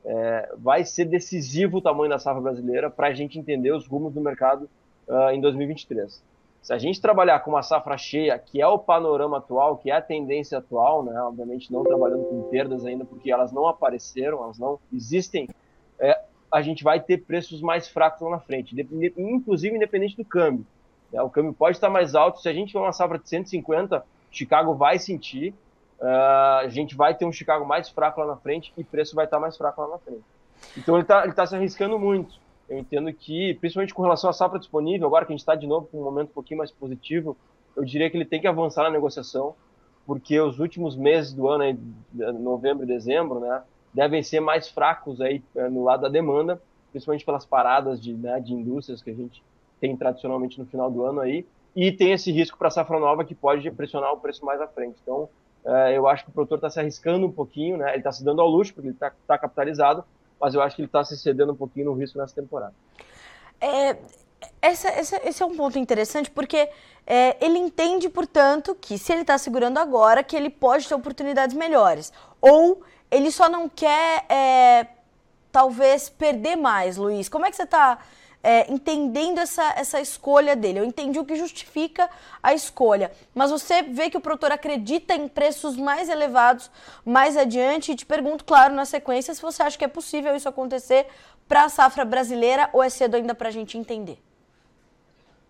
é, 0.05 0.53
vai 0.57 0.85
ser 0.85 1.05
decisivo 1.05 1.77
o 1.77 1.81
tamanho 1.81 2.09
da 2.09 2.17
safra 2.17 2.41
brasileira 2.41 2.89
para 2.89 3.07
a 3.07 3.13
gente 3.13 3.37
entender 3.37 3.71
os 3.71 3.85
rumos 3.85 4.13
do 4.13 4.21
mercado 4.21 4.69
uh, 5.07 5.31
em 5.31 5.41
2023. 5.41 6.23
Se 6.61 6.73
a 6.73 6.77
gente 6.77 6.99
trabalhar 6.99 7.39
com 7.39 7.51
uma 7.51 7.63
safra 7.63 7.97
cheia, 7.97 8.37
que 8.37 8.61
é 8.61 8.67
o 8.67 8.79
panorama 8.79 9.37
atual, 9.37 9.77
que 9.77 9.91
é 9.91 9.95
a 9.95 10.01
tendência 10.01 10.57
atual, 10.57 11.03
né, 11.03 11.19
obviamente 11.21 11.71
não 11.71 11.83
trabalhando 11.83 12.25
com 12.25 12.43
perdas 12.49 12.85
ainda, 12.85 13.05
porque 13.05 13.31
elas 13.31 13.51
não 13.51 13.67
apareceram, 13.67 14.43
elas 14.43 14.57
não 14.57 14.79
existem, 14.93 15.47
é, 15.99 16.19
a 16.51 16.61
gente 16.61 16.83
vai 16.83 16.99
ter 16.99 17.19
preços 17.19 17.61
mais 17.61 17.87
fracos 17.87 18.21
lá 18.21 18.31
na 18.31 18.39
frente, 18.39 18.75
inclusive 19.17 19.75
independente 19.75 20.15
do 20.15 20.25
câmbio. 20.25 20.65
Né? 21.11 21.21
O 21.21 21.29
câmbio 21.29 21.53
pode 21.53 21.77
estar 21.77 21.89
mais 21.89 22.15
alto, 22.15 22.39
se 22.39 22.49
a 22.49 22.53
gente 22.53 22.69
tiver 22.69 22.79
uma 22.79 22.93
safra 22.93 23.19
de 23.19 23.27
150, 23.27 24.03
Chicago 24.31 24.73
vai 24.73 24.99
sentir, 24.99 25.53
uh, 25.99 26.59
a 26.61 26.67
gente 26.67 26.95
vai 26.95 27.13
ter 27.15 27.25
um 27.25 27.31
Chicago 27.31 27.65
mais 27.65 27.89
fraco 27.89 28.19
lá 28.21 28.27
na 28.27 28.37
frente 28.37 28.73
e 28.77 28.83
preço 28.83 29.15
vai 29.15 29.25
estar 29.25 29.39
mais 29.39 29.57
fraco 29.57 29.81
lá 29.81 29.89
na 29.89 29.97
frente. 29.97 30.23
Então 30.77 30.95
ele 30.95 31.03
está 31.03 31.29
tá 31.31 31.45
se 31.45 31.55
arriscando 31.55 31.99
muito. 31.99 32.39
Eu 32.69 32.77
entendo 32.77 33.11
que, 33.13 33.53
principalmente 33.55 33.93
com 33.93 34.01
relação 34.01 34.29
à 34.29 34.33
safra 34.33 34.59
disponível, 34.59 35.07
agora 35.07 35.25
que 35.25 35.31
a 35.31 35.35
gente 35.35 35.41
está 35.41 35.55
de 35.55 35.65
novo 35.65 35.87
com 35.87 35.99
um 35.99 36.03
momento 36.03 36.29
um 36.29 36.33
pouquinho 36.33 36.57
mais 36.57 36.71
positivo, 36.71 37.37
eu 37.75 37.85
diria 37.85 38.09
que 38.09 38.17
ele 38.17 38.25
tem 38.25 38.41
que 38.41 38.47
avançar 38.47 38.83
na 38.83 38.89
negociação, 38.89 39.55
porque 40.05 40.39
os 40.39 40.59
últimos 40.59 40.95
meses 40.95 41.31
do 41.31 41.47
ano, 41.47 41.77
novembro 42.39 42.83
e 42.83 42.87
dezembro, 42.87 43.39
né, 43.39 43.61
devem 43.97 44.21
ser 44.21 44.39
mais 44.39 44.69
fracos 44.69 45.19
aí 45.19 45.43
eh, 45.55 45.69
no 45.69 45.83
lado 45.83 46.01
da 46.01 46.07
demanda, 46.07 46.61
principalmente 46.91 47.25
pelas 47.25 47.47
paradas 47.47 47.99
de, 47.99 48.13
né, 48.13 48.39
de 48.39 48.53
indústrias 48.53 49.01
que 49.01 49.09
a 49.09 49.13
gente 49.13 49.43
tem 49.81 49.97
tradicionalmente 49.97 50.59
no 50.59 50.67
final 50.67 50.91
do 50.91 51.03
ano 51.03 51.19
aí, 51.19 51.43
e 51.75 51.91
tem 51.91 52.11
esse 52.11 52.31
risco 52.31 52.59
para 52.59 52.67
a 52.67 52.71
safra 52.71 52.99
nova 52.99 53.25
que 53.25 53.33
pode 53.33 53.69
pressionar 53.71 54.13
o 54.13 54.17
preço 54.17 54.45
mais 54.45 54.61
à 54.61 54.67
frente. 54.67 54.97
Então, 55.01 55.27
é, 55.65 55.97
eu 55.97 56.07
acho 56.07 56.23
que 56.23 56.29
o 56.29 56.33
produtor 56.33 56.59
está 56.59 56.69
se 56.69 56.79
arriscando 56.79 57.25
um 57.25 57.31
pouquinho, 57.31 57.77
né? 57.77 57.89
Ele 57.89 57.97
está 57.97 58.11
se 58.11 58.23
dando 58.23 58.39
ao 58.39 58.47
luxo 58.47 58.71
porque 58.71 58.87
ele 58.87 58.95
está 58.95 59.11
tá 59.25 59.35
capitalizado, 59.35 60.03
mas 60.39 60.53
eu 60.53 60.61
acho 60.61 60.75
que 60.75 60.83
ele 60.83 60.87
está 60.87 61.03
se 61.03 61.17
cedendo 61.17 61.53
um 61.53 61.55
pouquinho 61.55 61.87
no 61.87 61.93
risco 61.93 62.19
nessa 62.19 62.35
temporada. 62.35 62.73
É, 63.59 63.97
essa, 64.61 64.89
essa, 64.89 65.27
esse 65.27 65.41
é 65.41 65.45
um 65.45 65.55
ponto 65.55 65.79
interessante 65.79 66.29
porque 66.29 66.69
é, 67.05 67.43
ele 67.43 67.57
entende, 67.57 68.09
portanto, 68.09 68.75
que 68.79 68.97
se 68.97 69.11
ele 69.11 69.21
está 69.21 69.37
segurando 69.39 69.79
agora, 69.79 70.23
que 70.23 70.35
ele 70.35 70.51
pode 70.51 70.87
ter 70.87 70.93
oportunidades 70.93 71.55
melhores. 71.55 72.13
Ou 72.39 72.83
ele 73.09 73.31
só 73.31 73.49
não 73.49 73.69
quer, 73.69 74.25
é, 74.29 74.87
talvez, 75.51 76.09
perder 76.09 76.55
mais, 76.55 76.97
Luiz. 76.97 77.29
Como 77.29 77.45
é 77.45 77.49
que 77.49 77.55
você 77.55 77.63
está 77.63 77.99
é, 78.43 78.71
entendendo 78.71 79.39
essa, 79.39 79.73
essa 79.75 79.99
escolha 79.99 80.55
dele? 80.55 80.79
Eu 80.79 80.85
entendi 80.85 81.17
o 81.19 81.25
que 81.25 81.35
justifica 81.35 82.09
a 82.41 82.53
escolha, 82.53 83.11
mas 83.33 83.51
você 83.51 83.81
vê 83.81 84.09
que 84.09 84.17
o 84.17 84.21
produtor 84.21 84.51
acredita 84.51 85.15
em 85.15 85.27
preços 85.27 85.75
mais 85.77 86.09
elevados 86.09 86.69
mais 87.05 87.37
adiante 87.37 87.91
e 87.91 87.95
te 87.95 88.05
pergunto, 88.05 88.43
claro, 88.43 88.73
na 88.73 88.85
sequência, 88.85 89.33
se 89.33 89.41
você 89.41 89.63
acha 89.63 89.77
que 89.77 89.85
é 89.85 89.87
possível 89.87 90.35
isso 90.35 90.49
acontecer 90.49 91.07
para 91.47 91.63
a 91.63 91.69
safra 91.69 92.03
brasileira 92.03 92.69
ou 92.73 92.83
é 92.83 92.89
cedo 92.89 93.15
ainda 93.15 93.33
para 93.33 93.47
a 93.47 93.51
gente 93.51 93.77
entender? 93.77 94.21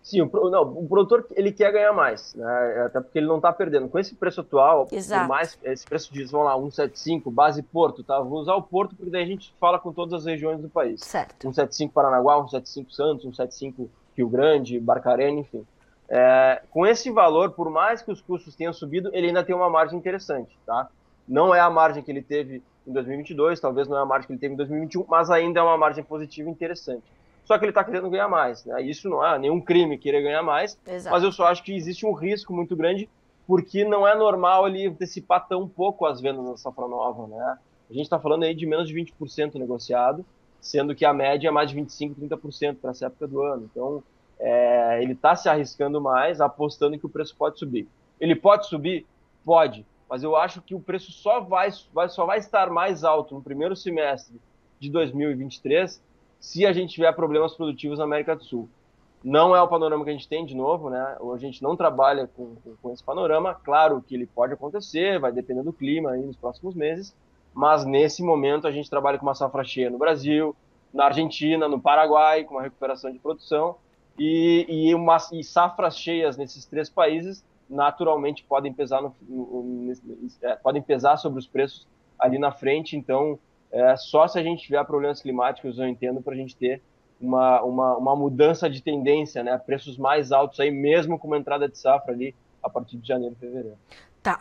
Sim, 0.08 0.22
o, 0.22 0.50
não, 0.50 0.62
o 0.62 0.88
produtor 0.88 1.26
ele 1.32 1.52
quer 1.52 1.70
ganhar 1.70 1.92
mais, 1.92 2.34
né? 2.34 2.84
até 2.86 2.98
porque 2.98 3.18
ele 3.18 3.26
não 3.26 3.36
está 3.36 3.52
perdendo. 3.52 3.90
Com 3.90 3.98
esse 3.98 4.14
preço 4.14 4.40
atual, 4.40 4.88
Exato. 4.90 5.28
mais 5.28 5.58
esse 5.62 5.84
preço 5.84 6.10
diz, 6.10 6.30
vamos 6.30 6.46
lá, 6.46 6.54
175, 6.54 7.30
base 7.30 7.62
Porto, 7.62 8.02
tá? 8.02 8.18
Vou 8.18 8.40
usar 8.40 8.54
o 8.54 8.62
Porto 8.62 8.96
porque 8.96 9.10
daí 9.10 9.22
a 9.22 9.26
gente 9.26 9.54
fala 9.60 9.78
com 9.78 9.92
todas 9.92 10.14
as 10.14 10.24
regiões 10.24 10.62
do 10.62 10.68
país. 10.70 11.02
Certo. 11.02 11.42
175 11.42 11.92
Paranaguá, 11.92 12.36
175 12.36 12.90
Santos, 12.90 13.22
175 13.24 13.90
Rio 14.16 14.28
Grande, 14.30 14.80
Barcarena, 14.80 15.40
enfim. 15.40 15.66
É, 16.08 16.62
com 16.70 16.86
esse 16.86 17.10
valor, 17.10 17.50
por 17.50 17.68
mais 17.68 18.00
que 18.00 18.10
os 18.10 18.22
custos 18.22 18.56
tenham 18.56 18.72
subido, 18.72 19.10
ele 19.12 19.26
ainda 19.26 19.44
tem 19.44 19.54
uma 19.54 19.68
margem 19.68 19.98
interessante, 19.98 20.58
tá? 20.64 20.88
Não 21.28 21.54
é 21.54 21.60
a 21.60 21.68
margem 21.68 22.02
que 22.02 22.10
ele 22.10 22.22
teve 22.22 22.62
em 22.86 22.92
2022, 22.94 23.60
talvez 23.60 23.86
não 23.86 23.98
é 23.98 24.00
a 24.00 24.06
margem 24.06 24.26
que 24.26 24.32
ele 24.32 24.40
teve 24.40 24.54
em 24.54 24.56
2021, 24.56 25.04
mas 25.06 25.28
ainda 25.28 25.60
é 25.60 25.62
uma 25.62 25.76
margem 25.76 26.02
positiva 26.02 26.48
interessante 26.48 27.04
só 27.48 27.56
que 27.56 27.64
ele 27.64 27.70
está 27.70 27.82
querendo 27.82 28.10
ganhar 28.10 28.28
mais. 28.28 28.62
Né? 28.66 28.82
Isso 28.82 29.08
não 29.08 29.24
é 29.24 29.38
nenhum 29.38 29.58
crime 29.58 29.96
querer 29.96 30.20
ganhar 30.20 30.42
mais, 30.42 30.78
Exato. 30.86 31.10
mas 31.10 31.24
eu 31.24 31.32
só 31.32 31.46
acho 31.46 31.62
que 31.62 31.74
existe 31.74 32.04
um 32.04 32.12
risco 32.12 32.52
muito 32.52 32.76
grande, 32.76 33.08
porque 33.46 33.86
não 33.86 34.06
é 34.06 34.14
normal 34.14 34.68
ele 34.68 34.86
antecipar 34.86 35.48
tão 35.48 35.66
pouco 35.66 36.04
as 36.04 36.20
vendas 36.20 36.44
da 36.44 36.58
safra 36.58 36.86
nova. 36.86 37.26
Né? 37.26 37.58
A 37.88 37.92
gente 37.94 38.02
está 38.02 38.20
falando 38.20 38.42
aí 38.42 38.54
de 38.54 38.66
menos 38.66 38.86
de 38.86 38.94
20% 38.94 39.54
negociado, 39.54 40.26
sendo 40.60 40.94
que 40.94 41.06
a 41.06 41.14
média 41.14 41.48
é 41.48 41.50
mais 41.50 41.70
de 41.70 41.76
25%, 41.80 42.16
30% 42.16 42.76
para 42.82 42.90
essa 42.90 43.06
época 43.06 43.26
do 43.26 43.40
ano. 43.40 43.66
Então, 43.72 44.02
é, 44.38 45.02
ele 45.02 45.14
está 45.14 45.34
se 45.34 45.48
arriscando 45.48 46.02
mais, 46.02 46.42
apostando 46.42 46.98
que 46.98 47.06
o 47.06 47.08
preço 47.08 47.34
pode 47.34 47.58
subir. 47.58 47.88
Ele 48.20 48.36
pode 48.36 48.68
subir? 48.68 49.06
Pode, 49.42 49.86
mas 50.06 50.22
eu 50.22 50.36
acho 50.36 50.60
que 50.60 50.74
o 50.74 50.80
preço 50.80 51.12
só 51.12 51.40
vai, 51.40 51.70
vai, 51.94 52.10
só 52.10 52.26
vai 52.26 52.40
estar 52.40 52.68
mais 52.68 53.04
alto 53.04 53.34
no 53.34 53.40
primeiro 53.40 53.74
semestre 53.74 54.38
de 54.78 54.90
2023 54.90 56.06
se 56.38 56.66
a 56.66 56.72
gente 56.72 56.94
tiver 56.94 57.12
problemas 57.12 57.54
produtivos 57.54 57.98
na 57.98 58.04
América 58.04 58.36
do 58.36 58.44
Sul. 58.44 58.68
Não 59.22 59.54
é 59.54 59.60
o 59.60 59.66
panorama 59.66 60.04
que 60.04 60.10
a 60.10 60.12
gente 60.12 60.28
tem, 60.28 60.44
de 60.44 60.54
novo, 60.54 60.88
né? 60.88 61.16
A 61.34 61.36
gente 61.38 61.62
não 61.62 61.76
trabalha 61.76 62.28
com, 62.28 62.54
com, 62.56 62.76
com 62.80 62.92
esse 62.92 63.02
panorama. 63.02 63.54
Claro 63.54 64.00
que 64.00 64.14
ele 64.14 64.26
pode 64.26 64.52
acontecer, 64.52 65.18
vai 65.18 65.32
depender 65.32 65.62
do 65.62 65.72
clima 65.72 66.12
aí 66.12 66.22
nos 66.22 66.36
próximos 66.36 66.74
meses, 66.74 67.14
mas 67.52 67.84
nesse 67.84 68.22
momento 68.22 68.68
a 68.68 68.70
gente 68.70 68.88
trabalha 68.88 69.18
com 69.18 69.26
uma 69.26 69.34
safra 69.34 69.64
cheia 69.64 69.90
no 69.90 69.98
Brasil, 69.98 70.54
na 70.94 71.06
Argentina, 71.06 71.68
no 71.68 71.80
Paraguai, 71.80 72.44
com 72.44 72.54
uma 72.54 72.62
recuperação 72.62 73.10
de 73.10 73.18
produção, 73.18 73.76
e, 74.16 74.64
e, 74.68 74.94
uma, 74.94 75.16
e 75.32 75.42
safras 75.42 75.98
cheias 75.98 76.36
nesses 76.36 76.64
três 76.64 76.88
países 76.88 77.44
naturalmente 77.68 78.44
podem 78.44 78.72
pesar, 78.72 79.02
no, 79.02 79.14
no, 79.28 79.62
no, 79.62 79.94
é, 80.42 80.56
podem 80.56 80.80
pesar 80.80 81.16
sobre 81.18 81.38
os 81.38 81.46
preços 81.46 81.86
ali 82.18 82.38
na 82.38 82.50
frente, 82.50 82.96
então 82.96 83.38
é, 83.70 83.96
só 83.96 84.26
se 84.26 84.38
a 84.38 84.42
gente 84.42 84.62
tiver 84.62 84.82
problemas 84.84 85.20
climáticos, 85.20 85.78
eu 85.78 85.86
entendo, 85.86 86.22
para 86.22 86.34
a 86.34 86.36
gente 86.36 86.56
ter 86.56 86.82
uma, 87.20 87.62
uma, 87.62 87.96
uma, 87.96 88.16
mudança 88.16 88.70
de 88.70 88.82
tendência, 88.82 89.42
né? 89.42 89.58
Preços 89.58 89.98
mais 89.98 90.32
altos 90.32 90.60
aí, 90.60 90.70
mesmo 90.70 91.18
com 91.18 91.26
uma 91.26 91.38
entrada 91.38 91.68
de 91.68 91.76
safra 91.76 92.12
ali 92.12 92.34
a 92.62 92.70
partir 92.70 92.96
de 92.96 93.06
janeiro 93.06 93.34
e 93.36 93.40
fevereiro. 93.40 93.78
Tá. 94.22 94.40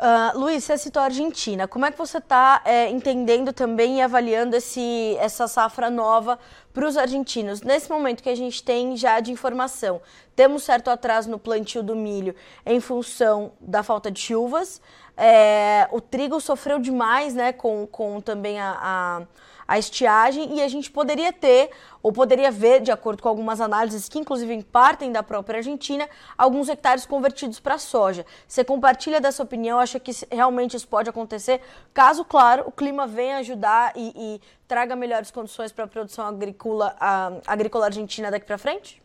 Uh, 0.00 0.38
Luiz, 0.38 0.64
você 0.64 0.78
citou 0.78 1.02
a 1.02 1.04
Argentina. 1.04 1.68
Como 1.68 1.84
é 1.84 1.90
que 1.90 1.98
você 1.98 2.16
está 2.16 2.62
é, 2.64 2.88
entendendo 2.88 3.52
também 3.52 3.98
e 3.98 4.00
avaliando 4.00 4.56
esse, 4.56 5.14
essa 5.20 5.46
safra 5.46 5.90
nova 5.90 6.38
para 6.72 6.88
os 6.88 6.96
argentinos? 6.96 7.60
Nesse 7.60 7.90
momento 7.90 8.22
que 8.22 8.30
a 8.30 8.34
gente 8.34 8.62
tem 8.62 8.96
já 8.96 9.20
de 9.20 9.30
informação, 9.30 10.00
temos 10.34 10.62
certo 10.62 10.88
atraso 10.88 11.28
no 11.28 11.38
plantio 11.38 11.82
do 11.82 11.94
milho 11.94 12.34
em 12.64 12.80
função 12.80 13.52
da 13.60 13.82
falta 13.82 14.10
de 14.10 14.20
chuvas. 14.20 14.80
É, 15.18 15.86
o 15.92 16.00
trigo 16.00 16.40
sofreu 16.40 16.78
demais, 16.78 17.34
né, 17.34 17.52
com, 17.52 17.86
com 17.86 18.22
também 18.22 18.58
a, 18.58 18.78
a, 18.80 19.22
a, 19.70 19.78
estiagem 19.78 20.56
e 20.56 20.62
a 20.62 20.66
gente 20.66 20.90
poderia 20.90 21.32
ter, 21.32 21.70
ou 22.02 22.12
poderia 22.12 22.50
ver, 22.50 22.80
de 22.80 22.90
acordo 22.90 23.22
com 23.22 23.28
algumas 23.28 23.60
análises 23.60 24.08
que 24.08 24.18
inclusive 24.18 24.64
partem 24.64 25.12
da 25.12 25.22
própria 25.22 25.58
Argentina, 25.58 26.08
alguns 26.36 26.68
hectares 26.68 27.06
convertidos 27.06 27.60
para 27.60 27.78
soja. 27.78 28.26
Você 28.48 28.64
compartilha 28.64 29.20
dessa 29.20 29.42
opinião? 29.44 29.78
Acha 29.78 30.00
que 30.00 30.10
realmente 30.30 30.76
isso 30.76 30.88
pode 30.88 31.08
acontecer? 31.08 31.60
Caso, 31.94 32.24
claro, 32.24 32.64
o 32.66 32.72
clima 32.72 33.06
venha 33.06 33.38
ajudar 33.38 33.92
e, 33.94 34.12
e 34.16 34.40
traga 34.66 34.96
melhores 34.96 35.30
condições 35.30 35.70
para 35.70 35.84
a 35.84 35.88
produção 35.88 36.26
agrícola, 36.26 36.96
a, 36.98 37.32
agrícola 37.46 37.86
argentina 37.86 38.28
daqui 38.28 38.46
para 38.46 38.58
frente? 38.58 39.00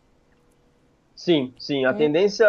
Sim, 1.14 1.54
sim. 1.58 1.84
A 1.84 1.92
hum. 1.92 1.96
tendência, 1.96 2.46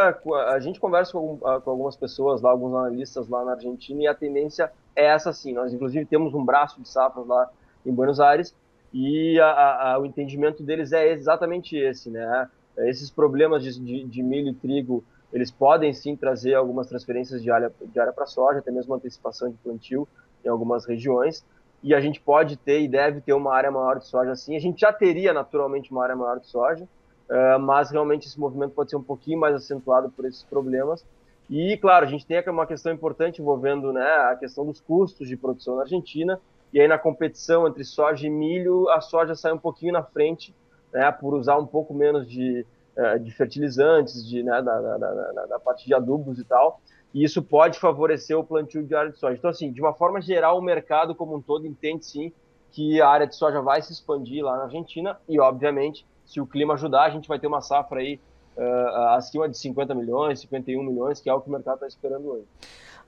a 0.48 0.60
gente 0.60 0.80
conversa 0.80 1.14
com, 1.14 1.38
com, 1.38 1.70
algumas 1.70 1.96
pessoas 1.96 2.42
lá, 2.42 2.50
alguns 2.50 2.74
analistas 2.74 3.30
lá 3.30 3.46
na 3.46 3.52
Argentina, 3.52 4.02
e 4.02 4.08
a 4.08 4.14
tendência 4.14 4.72
é 4.96 5.06
essa 5.06 5.32
sim. 5.32 5.54
Nós, 5.54 5.72
inclusive, 5.72 6.06
temos 6.06 6.34
um 6.34 6.44
braço 6.44 6.82
de 6.82 6.90
safras 6.90 7.26
lá 7.26 7.50
em 7.89 7.94
Buenos 7.94 8.20
Aires, 8.20 8.53
e 8.94 9.39
a, 9.39 9.94
a, 9.94 10.00
o 10.00 10.06
entendimento 10.06 10.63
deles 10.63 10.91
é 10.91 11.12
exatamente 11.12 11.77
esse, 11.77 12.10
né? 12.10 12.50
Esses 12.77 13.10
problemas 13.10 13.63
de, 13.63 13.79
de, 13.79 14.03
de, 14.03 14.24
milho 14.24 14.50
e 14.50 14.53
trigo, 14.53 15.03
eles 15.34 15.50
podem 15.50 15.91
sim 15.94 16.15
trazer 16.15 16.53
algumas 16.53 16.88
transferências 16.88 17.41
de 17.41 17.50
área, 17.50 17.72
de 17.82 18.00
área 18.00 18.13
para 18.13 18.25
soja, 18.25 18.60
até 18.60 18.72
mesmo 18.72 18.94
antecipação 18.94 19.50
de 19.50 19.58
plantio 19.58 20.08
em 20.46 20.48
algumas 20.48 20.86
regiões, 20.86 21.44
e 21.84 21.94
a 21.94 22.00
gente 22.00 22.20
pode 22.22 22.56
ter 22.58 22.82
e 22.82 22.88
deve 22.88 23.22
ter 23.22 23.34
uma 23.34 23.53
área 23.53 23.72
maior 23.72 23.98
de 23.98 24.06
soja 24.06 24.36
sim. 24.36 24.56
A 24.56 24.60
gente 24.60 24.82
já 24.82 24.94
teria 24.94 25.34
naturalmente 25.34 25.91
uma 25.91 26.03
área 26.03 26.15
maior 26.15 26.39
de 26.39 26.48
soja, 26.48 26.84
uh, 26.86 27.60
mas 27.60 27.91
realmente 27.91 28.27
esse 28.27 28.39
movimento 28.39 28.72
pode 28.74 28.89
ser 28.89 28.96
um 28.96 29.03
pouquinho 29.03 29.39
mais 29.39 29.56
acentuado 29.56 30.10
por 30.10 30.25
esses 30.25 30.44
problemas. 30.44 31.06
E, 31.50 31.77
claro, 31.77 32.06
a 32.06 32.10
gente 32.10 32.25
tem 32.25 32.41
uma 32.48 32.65
questão 32.65 32.91
importante 32.91 33.41
envolvendo 33.41 33.94
né, 33.94 34.03
a 34.03 34.36
questão 34.36 34.65
dos 34.65 34.82
custos 34.82 35.27
de 35.27 35.38
produção 35.38 35.77
na 35.77 35.84
Argentina, 35.84 36.39
e 36.74 36.80
aí 36.80 36.88
na 36.88 36.98
competição 36.98 37.68
entre 37.68 37.84
soja 37.84 38.28
e 38.28 38.30
milho, 38.30 38.90
a 38.90 39.02
soja 39.02 39.36
sai 39.36 39.54
um 39.54 39.58
pouquinho 39.58 39.94
na 39.94 40.04
frente, 40.04 40.54
né, 40.94 41.12
por 41.12 41.34
usar 41.34 41.58
um 41.58 41.66
pouco 41.66 41.94
menos 41.94 42.30
de, 42.30 42.66
uh, 42.98 43.20
de 43.20 43.32
fertilizantes, 43.32 44.28
de, 44.28 44.44
né, 44.44 44.62
da, 44.62 44.80
da, 44.80 44.98
da, 44.98 45.46
da, 45.46 45.60
parte 45.60 45.86
de 45.86 45.94
adubos 45.94 46.40
e 46.40 46.44
tal, 46.44 46.80
e 47.14 47.24
isso 47.24 47.42
pode 47.42 47.80
favorecer 47.80 48.38
o 48.38 48.44
plantio 48.44 48.84
de 48.84 48.94
área 48.96 49.12
de 49.12 49.18
soja. 49.18 49.38
Então, 49.38 49.50
assim, 49.50 49.72
de 49.72 49.82
uma 49.82 49.94
forma 49.94 50.22
geral, 50.22 50.58
o 50.58 50.62
mercado 50.62 51.16
como 51.16 51.36
um 51.36 51.42
todo 51.42 51.66
entende 51.66 52.06
sim 52.06 52.32
que 52.72 53.02
a 53.02 53.08
área 53.08 53.26
de 53.26 53.36
soja 53.36 53.62
vai 53.62 53.82
se 53.82 53.92
expandir 53.92 54.44
lá 54.44 54.58
na 54.58 54.64
Argentina, 54.64 55.18
e, 55.28 55.40
obviamente, 55.40 56.06
se 56.26 56.42
o 56.42 56.46
clima 56.46 56.74
ajudar, 56.74 57.04
a 57.04 57.10
gente 57.10 57.28
vai 57.28 57.40
ter 57.40 57.48
uma 57.48 57.62
safra 57.62 58.00
aí 58.00 58.20
uh, 58.58 59.16
acima 59.16 59.48
de 59.48 59.58
50 59.58 59.94
milhões, 59.96 60.40
51 60.42 60.84
milhões, 60.84 61.20
que 61.20 61.30
é 61.30 61.34
o 61.34 61.40
que 61.40 61.48
o 61.48 61.52
mercado 61.52 61.76
está 61.76 61.88
esperando 61.88 62.30
hoje. 62.30 62.46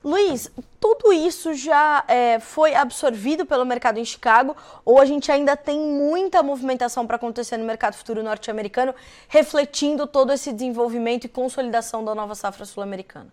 Luiz, 0.01 0.49
tudo 0.79 1.11
isso 1.11 1.53
já 1.53 2.05
é, 2.07 2.39
foi 2.39 2.73
absorvido 2.73 3.45
pelo 3.45 3.65
mercado 3.65 3.97
em 3.97 4.05
Chicago 4.05 4.55
ou 4.85 4.97
a 4.97 5.03
gente 5.03 5.29
ainda 5.29 5.57
tem 5.57 5.77
muita 5.77 6.41
movimentação 6.41 7.05
para 7.05 7.17
acontecer 7.17 7.57
no 7.57 7.65
mercado 7.65 7.95
futuro 7.95 8.23
norte-americano, 8.23 8.95
refletindo 9.27 10.07
todo 10.07 10.31
esse 10.31 10.53
desenvolvimento 10.53 11.25
e 11.25 11.27
consolidação 11.27 12.05
da 12.05 12.15
nova 12.15 12.33
safra 12.33 12.63
sul-americana? 12.63 13.27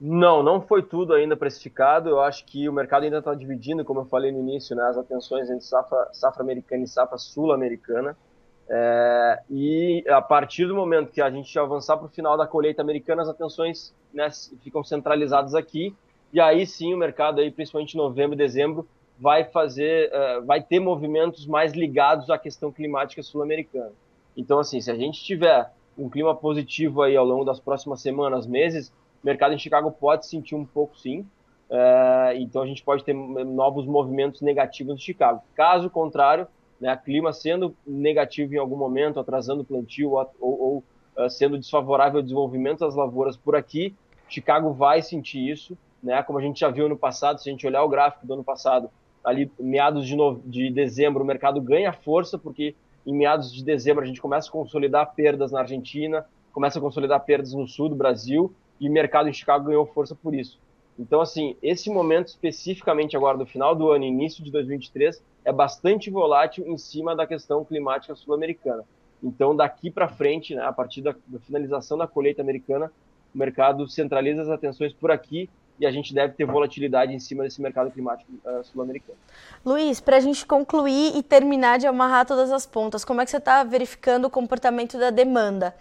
Não, 0.00 0.44
não 0.44 0.60
foi 0.60 0.82
tudo 0.82 1.12
ainda 1.12 1.36
precificado. 1.36 2.08
Eu 2.08 2.20
acho 2.20 2.44
que 2.44 2.68
o 2.68 2.72
mercado 2.72 3.02
ainda 3.02 3.18
está 3.18 3.34
dividindo, 3.34 3.84
como 3.84 4.00
eu 4.00 4.04
falei 4.04 4.30
no 4.30 4.38
início, 4.38 4.76
né, 4.76 4.84
as 4.84 4.98
atenções 4.98 5.50
entre 5.50 5.64
safra, 5.64 6.08
safra 6.12 6.42
americana 6.42 6.84
e 6.84 6.88
safra 6.88 7.18
sul-americana. 7.18 8.16
É, 8.68 9.40
e 9.50 10.04
a 10.08 10.22
partir 10.22 10.66
do 10.66 10.74
momento 10.74 11.12
que 11.12 11.20
a 11.20 11.30
gente 11.30 11.58
avançar 11.58 11.96
para 11.96 12.06
o 12.06 12.08
final 12.08 12.36
da 12.36 12.46
colheita 12.46 12.80
americana, 12.80 13.22
as 13.22 13.28
atenções 13.28 13.94
né, 14.12 14.28
ficam 14.62 14.82
centralizadas 14.82 15.54
aqui. 15.54 15.94
E 16.32 16.40
aí 16.40 16.66
sim 16.66 16.94
o 16.94 16.96
mercado, 16.96 17.40
aí, 17.40 17.50
principalmente 17.50 17.94
em 17.94 17.98
novembro 17.98 18.34
e 18.34 18.38
dezembro, 18.38 18.88
vai 19.18 19.44
fazer, 19.44 20.10
uh, 20.10 20.44
vai 20.44 20.62
ter 20.62 20.80
movimentos 20.80 21.46
mais 21.46 21.72
ligados 21.72 22.30
à 22.30 22.38
questão 22.38 22.72
climática 22.72 23.22
sul-americana. 23.22 23.92
Então, 24.36 24.58
assim, 24.58 24.80
se 24.80 24.90
a 24.90 24.94
gente 24.94 25.22
tiver 25.22 25.70
um 25.96 26.08
clima 26.08 26.34
positivo 26.34 27.02
aí 27.02 27.16
ao 27.16 27.24
longo 27.24 27.44
das 27.44 27.60
próximas 27.60 28.00
semanas, 28.00 28.46
meses, 28.46 28.88
o 29.22 29.26
mercado 29.26 29.54
em 29.54 29.58
Chicago 29.58 29.90
pode 29.92 30.26
sentir 30.26 30.54
um 30.54 30.64
pouco 30.64 30.98
sim. 30.98 31.20
Uh, 31.70 32.36
então 32.36 32.62
a 32.62 32.66
gente 32.66 32.82
pode 32.82 33.04
ter 33.04 33.14
novos 33.14 33.86
movimentos 33.86 34.40
negativos 34.40 34.94
em 34.94 34.98
Chicago. 34.98 35.42
Caso 35.54 35.88
contrário, 35.88 36.46
né, 36.82 36.96
clima 36.96 37.32
sendo 37.32 37.76
negativo 37.86 38.54
em 38.54 38.58
algum 38.58 38.76
momento, 38.76 39.20
atrasando 39.20 39.62
o 39.62 39.64
plantio 39.64 40.14
ou, 40.14 40.28
ou 40.40 40.84
uh, 41.16 41.30
sendo 41.30 41.56
desfavorável 41.56 42.18
ao 42.18 42.22
desenvolvimento 42.22 42.80
das 42.80 42.96
lavouras 42.96 43.36
por 43.36 43.54
aqui, 43.54 43.94
Chicago 44.28 44.72
vai 44.72 45.00
sentir 45.00 45.48
isso, 45.48 45.78
né, 46.02 46.20
como 46.24 46.40
a 46.40 46.42
gente 46.42 46.58
já 46.58 46.68
viu 46.68 46.88
no 46.88 46.96
passado, 46.96 47.40
se 47.40 47.48
a 47.48 47.52
gente 47.52 47.64
olhar 47.64 47.84
o 47.84 47.88
gráfico 47.88 48.26
do 48.26 48.34
ano 48.34 48.42
passado, 48.42 48.90
ali 49.22 49.48
meados 49.60 50.04
de, 50.04 50.16
de 50.44 50.70
dezembro 50.72 51.22
o 51.22 51.26
mercado 51.26 51.60
ganha 51.60 51.92
força, 51.92 52.36
porque 52.36 52.74
em 53.06 53.14
meados 53.14 53.52
de 53.52 53.64
dezembro 53.64 54.02
a 54.02 54.06
gente 54.06 54.20
começa 54.20 54.48
a 54.48 54.52
consolidar 54.52 55.14
perdas 55.14 55.52
na 55.52 55.60
Argentina, 55.60 56.26
começa 56.52 56.80
a 56.80 56.82
consolidar 56.82 57.20
perdas 57.20 57.52
no 57.52 57.68
sul 57.68 57.90
do 57.90 57.94
Brasil, 57.94 58.52
e 58.80 58.88
o 58.88 58.92
mercado 58.92 59.28
em 59.28 59.32
Chicago 59.32 59.66
ganhou 59.66 59.86
força 59.86 60.16
por 60.16 60.34
isso. 60.34 60.58
Então, 60.98 61.20
assim, 61.20 61.56
esse 61.62 61.90
momento 61.90 62.28
especificamente 62.28 63.16
agora 63.16 63.38
do 63.38 63.46
final 63.46 63.74
do 63.74 63.90
ano, 63.90 64.04
início 64.04 64.44
de 64.44 64.50
2023, 64.50 65.22
é 65.44 65.52
bastante 65.52 66.10
volátil 66.10 66.66
em 66.66 66.76
cima 66.76 67.16
da 67.16 67.26
questão 67.26 67.64
climática 67.64 68.14
sul-americana. 68.14 68.84
Então, 69.22 69.54
daqui 69.54 69.90
para 69.90 70.08
frente, 70.08 70.54
né, 70.54 70.62
a 70.62 70.72
partir 70.72 71.00
da, 71.00 71.14
da, 71.26 71.38
finalização 71.38 71.96
da 71.96 72.06
colheita 72.06 72.42
americana, 72.42 72.92
o 73.34 73.38
mercado 73.38 73.88
centraliza 73.88 74.42
as 74.42 74.48
atenções 74.48 74.92
por 74.92 75.10
aqui 75.10 75.48
e 75.80 75.86
a 75.86 75.90
gente 75.90 76.12
deve 76.12 76.34
ter 76.34 76.44
volatilidade 76.44 77.14
em 77.14 77.18
cima 77.18 77.44
desse 77.44 77.60
mercado 77.62 77.90
climático 77.90 78.30
uh, 78.44 78.62
sul-americano. 78.64 79.16
Luiz, 79.64 80.00
para 80.00 80.16
a 80.16 80.20
gente 80.20 80.44
concluir 80.44 81.16
e 81.16 81.22
terminar 81.22 81.78
de 81.78 81.86
amarrar 81.86 82.26
todas 82.26 82.52
as 82.52 82.66
pontas, 82.66 83.04
como 83.04 83.20
é 83.20 83.24
que 83.24 83.30
você 83.30 83.38
está 83.38 83.64
verificando 83.64 84.26
o 84.26 84.30
comportamento 84.30 84.98
da 84.98 85.10
demanda? 85.10 85.74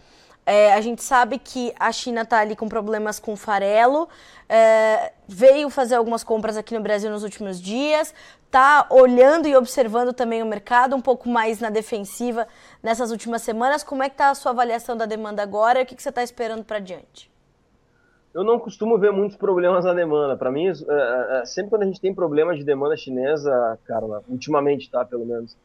É, 0.46 0.74
a 0.74 0.82
gente 0.82 1.04
sabe 1.04 1.38
que 1.38 1.74
a 1.80 1.92
China 1.92 2.22
está 2.22 2.40
ali 2.40 2.56
com 2.56 2.68
problemas 2.68 3.20
com 3.20 3.36
farelo, 3.36 4.10
é, 4.50 5.14
veio 5.28 5.70
fazer 5.70 5.96
algumas 5.96 6.24
compras 6.24 6.58
aqui 6.58 6.74
no 6.74 6.82
Brasil 6.82 7.12
nos 7.12 7.24
últimos 7.24 7.62
dias, 7.62 8.14
está 8.46 8.86
olhando 8.90 9.48
e 9.48 9.56
observando 9.56 10.14
também 10.14 10.44
o 10.44 10.46
mercado 10.46 10.96
um 10.96 11.02
pouco 11.02 11.30
mais 11.30 11.60
na 11.60 11.70
defensiva 11.70 12.48
nessas 12.84 13.12
últimas 13.12 13.44
semanas. 13.44 13.84
Como 13.84 14.04
é 14.04 14.10
que 14.10 14.16
está 14.16 14.30
a 14.30 14.36
sua 14.36 14.52
avaliação 14.52 14.98
da 14.98 15.06
demanda 15.06 15.42
agora 15.42 15.80
e 15.80 15.84
o 15.84 15.86
que, 15.86 15.96
que 15.96 16.04
você 16.04 16.10
está 16.10 16.24
esperando 16.24 16.64
para 16.64 16.80
diante? 16.80 17.32
Eu 18.34 18.44
não 18.44 18.58
costumo 18.60 18.98
ver 18.98 19.12
muitos 19.12 19.38
problemas 19.38 19.84
na 19.84 19.94
demanda. 19.94 20.38
Para 20.38 20.52
mim, 20.52 20.68
é, 20.68 20.72
é, 20.72 21.42
é, 21.42 21.46
sempre 21.46 21.70
quando 21.70 21.84
a 21.84 21.86
gente 21.86 22.00
tem 22.00 22.14
problemas 22.14 22.58
de 22.58 22.64
demanda 22.64 22.96
chinesa, 22.96 23.78
Carla, 23.86 24.24
ultimamente, 24.28 24.90
tá, 24.90 25.04
pelo 25.04 25.26
menos, 25.26 25.58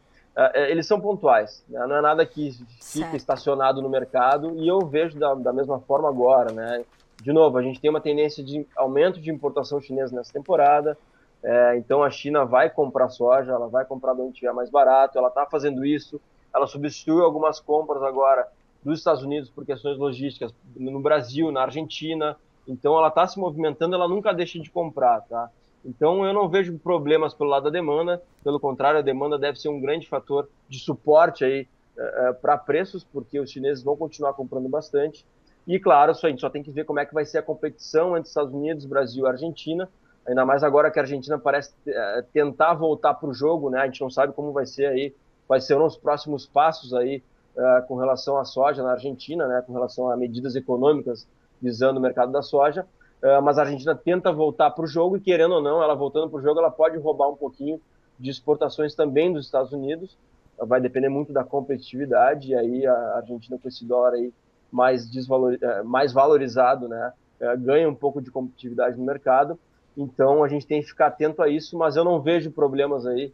eles 0.54 0.86
são 0.86 1.00
pontuais, 1.00 1.64
né? 1.68 1.86
não 1.86 1.96
é 1.96 2.00
nada 2.02 2.26
que 2.26 2.50
fica 2.52 2.66
certo. 2.80 3.16
estacionado 3.16 3.80
no 3.80 3.88
mercado 3.88 4.54
e 4.56 4.68
eu 4.68 4.80
vejo 4.80 5.18
da, 5.18 5.34
da, 5.34 5.52
mesma 5.52 5.80
forma 5.80 6.08
agora, 6.08 6.52
né? 6.52 6.84
De 7.22 7.32
novo, 7.32 7.56
a 7.56 7.62
gente 7.62 7.80
tem 7.80 7.88
uma 7.88 8.02
tendência 8.02 8.44
de 8.44 8.66
aumento 8.76 9.18
de 9.18 9.30
importação 9.30 9.80
chinesa 9.80 10.14
nessa 10.14 10.32
temporada, 10.32 10.96
é, 11.42 11.76
então 11.78 12.02
a 12.02 12.10
China 12.10 12.44
vai 12.44 12.68
comprar 12.68 13.08
soja, 13.08 13.52
ela 13.52 13.68
vai 13.68 13.86
comprar 13.86 14.12
de 14.12 14.20
onde 14.20 14.32
estiver 14.32 14.52
mais 14.52 14.68
barato, 14.68 15.16
ela 15.16 15.28
está 15.28 15.46
fazendo 15.46 15.86
isso, 15.86 16.20
ela 16.54 16.66
substituiu 16.66 17.24
algumas 17.24 17.58
compras 17.58 18.02
agora 18.02 18.46
dos 18.84 18.98
Estados 18.98 19.22
Unidos 19.22 19.48
por 19.48 19.64
questões 19.64 19.96
logísticas 19.96 20.54
no 20.76 21.00
Brasil, 21.00 21.50
na 21.50 21.62
Argentina, 21.62 22.36
então 22.68 22.96
ela 22.98 23.08
está 23.08 23.26
se 23.26 23.38
movimentando, 23.38 23.94
ela 23.94 24.08
nunca 24.08 24.34
deixa 24.34 24.58
de 24.58 24.70
comprar, 24.70 25.22
tá? 25.22 25.50
Então 25.86 26.26
eu 26.26 26.34
não 26.34 26.48
vejo 26.48 26.76
problemas 26.78 27.32
pelo 27.32 27.48
lado 27.48 27.64
da 27.64 27.70
demanda, 27.70 28.20
pelo 28.42 28.58
contrário, 28.58 28.98
a 28.98 29.02
demanda 29.02 29.38
deve 29.38 29.58
ser 29.58 29.68
um 29.68 29.80
grande 29.80 30.08
fator 30.08 30.48
de 30.68 30.80
suporte 30.80 31.44
aí 31.44 31.62
uh, 31.96 32.00
eh, 32.00 32.28
eh, 32.28 32.32
para 32.32 32.58
preços, 32.58 33.04
porque 33.04 33.38
os 33.38 33.50
chineses 33.50 33.84
vão 33.84 33.96
continuar 33.96 34.32
comprando 34.34 34.68
bastante. 34.68 35.24
E 35.66 35.78
claro, 35.78 36.10
a 36.10 36.28
gente 36.28 36.40
só 36.40 36.50
tem 36.50 36.62
que 36.62 36.72
ver 36.72 36.84
como 36.84 36.98
é 36.98 37.06
que 37.06 37.14
vai 37.14 37.24
ser 37.24 37.38
a 37.38 37.42
competição 37.42 38.16
entre 38.16 38.28
Estados 38.28 38.52
Unidos, 38.52 38.84
Brasil 38.84 39.24
e 39.24 39.28
Argentina, 39.28 39.88
ainda 40.26 40.44
mais 40.44 40.64
agora 40.64 40.90
que 40.90 40.98
a 40.98 41.02
Argentina 41.02 41.38
parece 41.38 41.72
uh, 41.86 42.22
tentar 42.32 42.74
voltar 42.74 43.14
para 43.14 43.28
o 43.28 43.34
jogo, 43.34 43.70
né? 43.70 43.80
A 43.80 43.86
gente 43.86 44.00
não 44.00 44.10
sabe 44.10 44.32
como 44.32 44.52
vai 44.52 44.66
ser 44.66 44.86
aí, 44.86 45.14
quais 45.46 45.64
serão 45.64 45.86
os 45.86 45.96
próximos 45.96 46.46
passos 46.46 46.92
aí 46.94 47.22
uh, 47.56 47.86
com 47.86 47.94
relação 47.94 48.38
à 48.38 48.44
soja 48.44 48.82
na 48.82 48.90
Argentina, 48.90 49.46
né? 49.46 49.62
Com 49.64 49.72
relação 49.72 50.10
a 50.10 50.16
medidas 50.16 50.56
econômicas 50.56 51.28
visando 51.62 51.98
o 51.98 52.02
mercado 52.02 52.32
da 52.32 52.42
soja. 52.42 52.84
Uh, 53.22 53.42
mas 53.42 53.58
a 53.58 53.62
Argentina 53.62 53.94
tenta 53.94 54.32
voltar 54.32 54.70
para 54.70 54.84
o 54.84 54.86
jogo 54.86 55.16
e, 55.16 55.20
querendo 55.20 55.54
ou 55.54 55.62
não, 55.62 55.82
ela 55.82 55.94
voltando 55.94 56.28
para 56.28 56.38
o 56.38 56.42
jogo, 56.42 56.60
ela 56.60 56.70
pode 56.70 56.98
roubar 56.98 57.28
um 57.28 57.36
pouquinho 57.36 57.80
de 58.18 58.30
exportações 58.30 58.94
também 58.94 59.32
dos 59.32 59.46
Estados 59.46 59.72
Unidos. 59.72 60.16
Uh, 60.58 60.66
vai 60.66 60.80
depender 60.80 61.08
muito 61.08 61.32
da 61.32 61.44
competitividade, 61.44 62.50
e 62.50 62.54
aí 62.54 62.86
a 62.86 63.16
Argentina, 63.16 63.58
com 63.58 63.68
esse 63.68 63.84
dólar 63.84 64.14
aí 64.14 64.32
mais, 64.70 65.10
desvalor... 65.10 65.54
Uh, 65.54 65.84
mais 65.84 66.12
valorizado, 66.12 66.88
né, 66.88 67.12
ganha 67.58 67.88
um 67.88 67.94
pouco 67.94 68.22
de 68.22 68.30
competitividade 68.30 68.96
no 68.96 69.04
mercado. 69.04 69.58
Então 69.96 70.42
a 70.42 70.48
gente 70.48 70.66
tem 70.66 70.80
que 70.80 70.88
ficar 70.88 71.08
atento 71.08 71.42
a 71.42 71.48
isso, 71.48 71.76
mas 71.76 71.96
eu 71.96 72.04
não 72.04 72.20
vejo 72.20 72.50
problemas 72.50 73.06
aí 73.06 73.32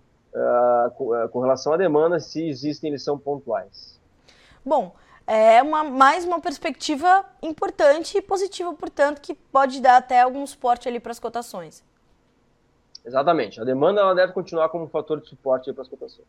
com, 0.96 1.10
com 1.28 1.40
relação 1.40 1.72
à 1.72 1.76
demanda. 1.76 2.18
Se 2.18 2.44
existem, 2.44 2.90
eles 2.90 3.04
são 3.04 3.16
pontuais. 3.16 4.00
Bom, 4.64 4.92
é 5.26 5.62
uma, 5.62 5.84
mais 5.84 6.24
uma 6.24 6.40
perspectiva 6.40 7.24
importante 7.42 8.16
e 8.16 8.22
positiva, 8.22 8.72
portanto, 8.72 9.20
que 9.20 9.34
pode 9.34 9.80
dar 9.80 9.96
até 9.96 10.20
algum 10.20 10.46
suporte 10.46 10.88
ali 10.88 10.98
para 11.00 11.12
as 11.12 11.18
cotações. 11.18 11.84
Exatamente. 13.04 13.60
A 13.60 13.64
demanda 13.64 14.00
ela 14.00 14.14
deve 14.14 14.32
continuar 14.32 14.68
como 14.68 14.84
um 14.84 14.88
fator 14.88 15.20
de 15.20 15.28
suporte 15.28 15.72
para 15.72 15.82
as 15.82 15.88
cotações. 15.88 16.26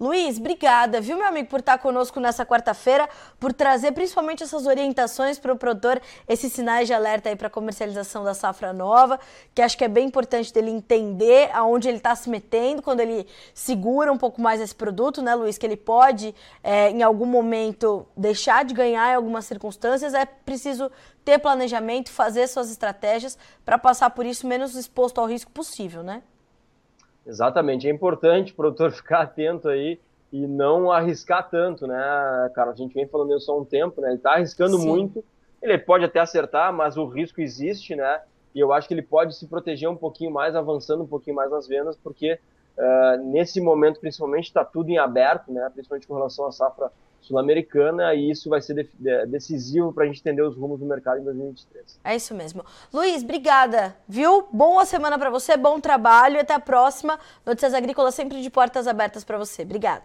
Luiz, 0.00 0.38
obrigada, 0.38 1.00
viu, 1.00 1.16
meu 1.16 1.26
amigo, 1.26 1.48
por 1.48 1.58
estar 1.58 1.76
conosco 1.78 2.20
nessa 2.20 2.46
quarta-feira, 2.46 3.08
por 3.40 3.52
trazer 3.52 3.90
principalmente 3.90 4.44
essas 4.44 4.64
orientações 4.64 5.40
para 5.40 5.52
o 5.52 5.56
produtor, 5.56 6.00
esses 6.28 6.52
sinais 6.52 6.86
de 6.86 6.94
alerta 6.94 7.28
aí 7.28 7.34
para 7.34 7.48
a 7.48 7.50
comercialização 7.50 8.22
da 8.22 8.32
safra 8.32 8.72
nova, 8.72 9.18
que 9.52 9.60
acho 9.60 9.76
que 9.76 9.82
é 9.82 9.88
bem 9.88 10.06
importante 10.06 10.54
dele 10.54 10.70
entender 10.70 11.50
aonde 11.52 11.88
ele 11.88 11.96
está 11.96 12.14
se 12.14 12.30
metendo 12.30 12.80
quando 12.80 13.00
ele 13.00 13.26
segura 13.52 14.12
um 14.12 14.16
pouco 14.16 14.40
mais 14.40 14.60
esse 14.60 14.74
produto, 14.74 15.20
né, 15.20 15.34
Luiz? 15.34 15.58
Que 15.58 15.66
ele 15.66 15.76
pode, 15.76 16.32
é, 16.62 16.90
em 16.90 17.02
algum 17.02 17.26
momento, 17.26 18.06
deixar 18.16 18.64
de 18.64 18.74
ganhar 18.74 19.10
em 19.10 19.16
algumas 19.16 19.46
circunstâncias. 19.46 20.14
É 20.14 20.24
preciso 20.24 20.92
ter 21.24 21.40
planejamento, 21.40 22.08
fazer 22.12 22.46
suas 22.46 22.70
estratégias 22.70 23.36
para 23.64 23.76
passar 23.76 24.10
por 24.10 24.24
isso 24.24 24.46
menos 24.46 24.76
exposto 24.76 25.20
ao 25.20 25.26
risco 25.26 25.50
possível, 25.50 26.04
né? 26.04 26.22
Exatamente, 27.28 27.86
é 27.86 27.90
importante 27.90 28.52
o 28.52 28.56
produtor 28.56 28.90
ficar 28.92 29.20
atento 29.20 29.68
aí 29.68 30.00
e 30.32 30.46
não 30.46 30.90
arriscar 30.90 31.48
tanto, 31.48 31.86
né, 31.86 31.94
cara? 32.54 32.70
A 32.70 32.74
gente 32.74 32.94
vem 32.94 33.06
falando 33.06 33.36
isso 33.36 33.50
há 33.52 33.56
um 33.56 33.64
tempo, 33.64 34.00
né? 34.00 34.08
Ele 34.08 34.16
está 34.16 34.32
arriscando 34.32 34.78
Sim. 34.78 34.86
muito, 34.86 35.24
ele 35.62 35.76
pode 35.78 36.04
até 36.04 36.20
acertar, 36.20 36.72
mas 36.72 36.96
o 36.96 37.06
risco 37.06 37.40
existe, 37.40 37.94
né? 37.94 38.20
E 38.54 38.60
eu 38.60 38.72
acho 38.72 38.88
que 38.88 38.94
ele 38.94 39.02
pode 39.02 39.36
se 39.36 39.46
proteger 39.46 39.88
um 39.88 39.96
pouquinho 39.96 40.30
mais, 40.30 40.56
avançando 40.56 41.02
um 41.02 41.06
pouquinho 41.06 41.36
mais 41.36 41.50
nas 41.50 41.68
vendas, 41.68 41.96
porque 41.96 42.38
uh, 42.78 43.24
nesse 43.24 43.60
momento, 43.60 44.00
principalmente, 44.00 44.46
está 44.46 44.64
tudo 44.64 44.88
em 44.88 44.98
aberto, 44.98 45.52
né? 45.52 45.68
Principalmente 45.74 46.06
com 46.06 46.14
relação 46.14 46.46
à 46.46 46.52
safra 46.52 46.90
sul-americana 47.20 48.14
e 48.14 48.30
isso 48.30 48.48
vai 48.48 48.60
ser 48.60 48.74
de, 48.74 48.90
de, 48.94 49.26
decisivo 49.26 49.92
para 49.92 50.04
a 50.04 50.06
gente 50.06 50.20
entender 50.20 50.42
os 50.42 50.56
rumos 50.56 50.78
do 50.78 50.86
mercado 50.86 51.20
em 51.20 51.24
2023. 51.24 52.00
É 52.04 52.16
isso 52.16 52.34
mesmo. 52.34 52.64
Luiz, 52.92 53.22
obrigada, 53.22 53.96
viu? 54.08 54.48
Boa 54.52 54.84
semana 54.84 55.18
para 55.18 55.28
você, 55.28 55.56
bom 55.56 55.80
trabalho 55.80 56.36
e 56.36 56.38
até 56.38 56.54
a 56.54 56.60
próxima. 56.60 57.18
Notícias 57.44 57.74
Agrícolas 57.74 58.14
sempre 58.14 58.40
de 58.40 58.48
portas 58.48 58.86
abertas 58.86 59.24
para 59.24 59.36
você. 59.36 59.62
Obrigada. 59.62 60.04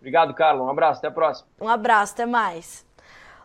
Obrigado, 0.00 0.34
Carlos. 0.34 0.66
Um 0.66 0.70
abraço, 0.70 0.98
até 0.98 1.08
a 1.08 1.12
próxima. 1.12 1.46
Um 1.60 1.68
abraço, 1.68 2.14
até 2.14 2.26
mais. 2.26 2.84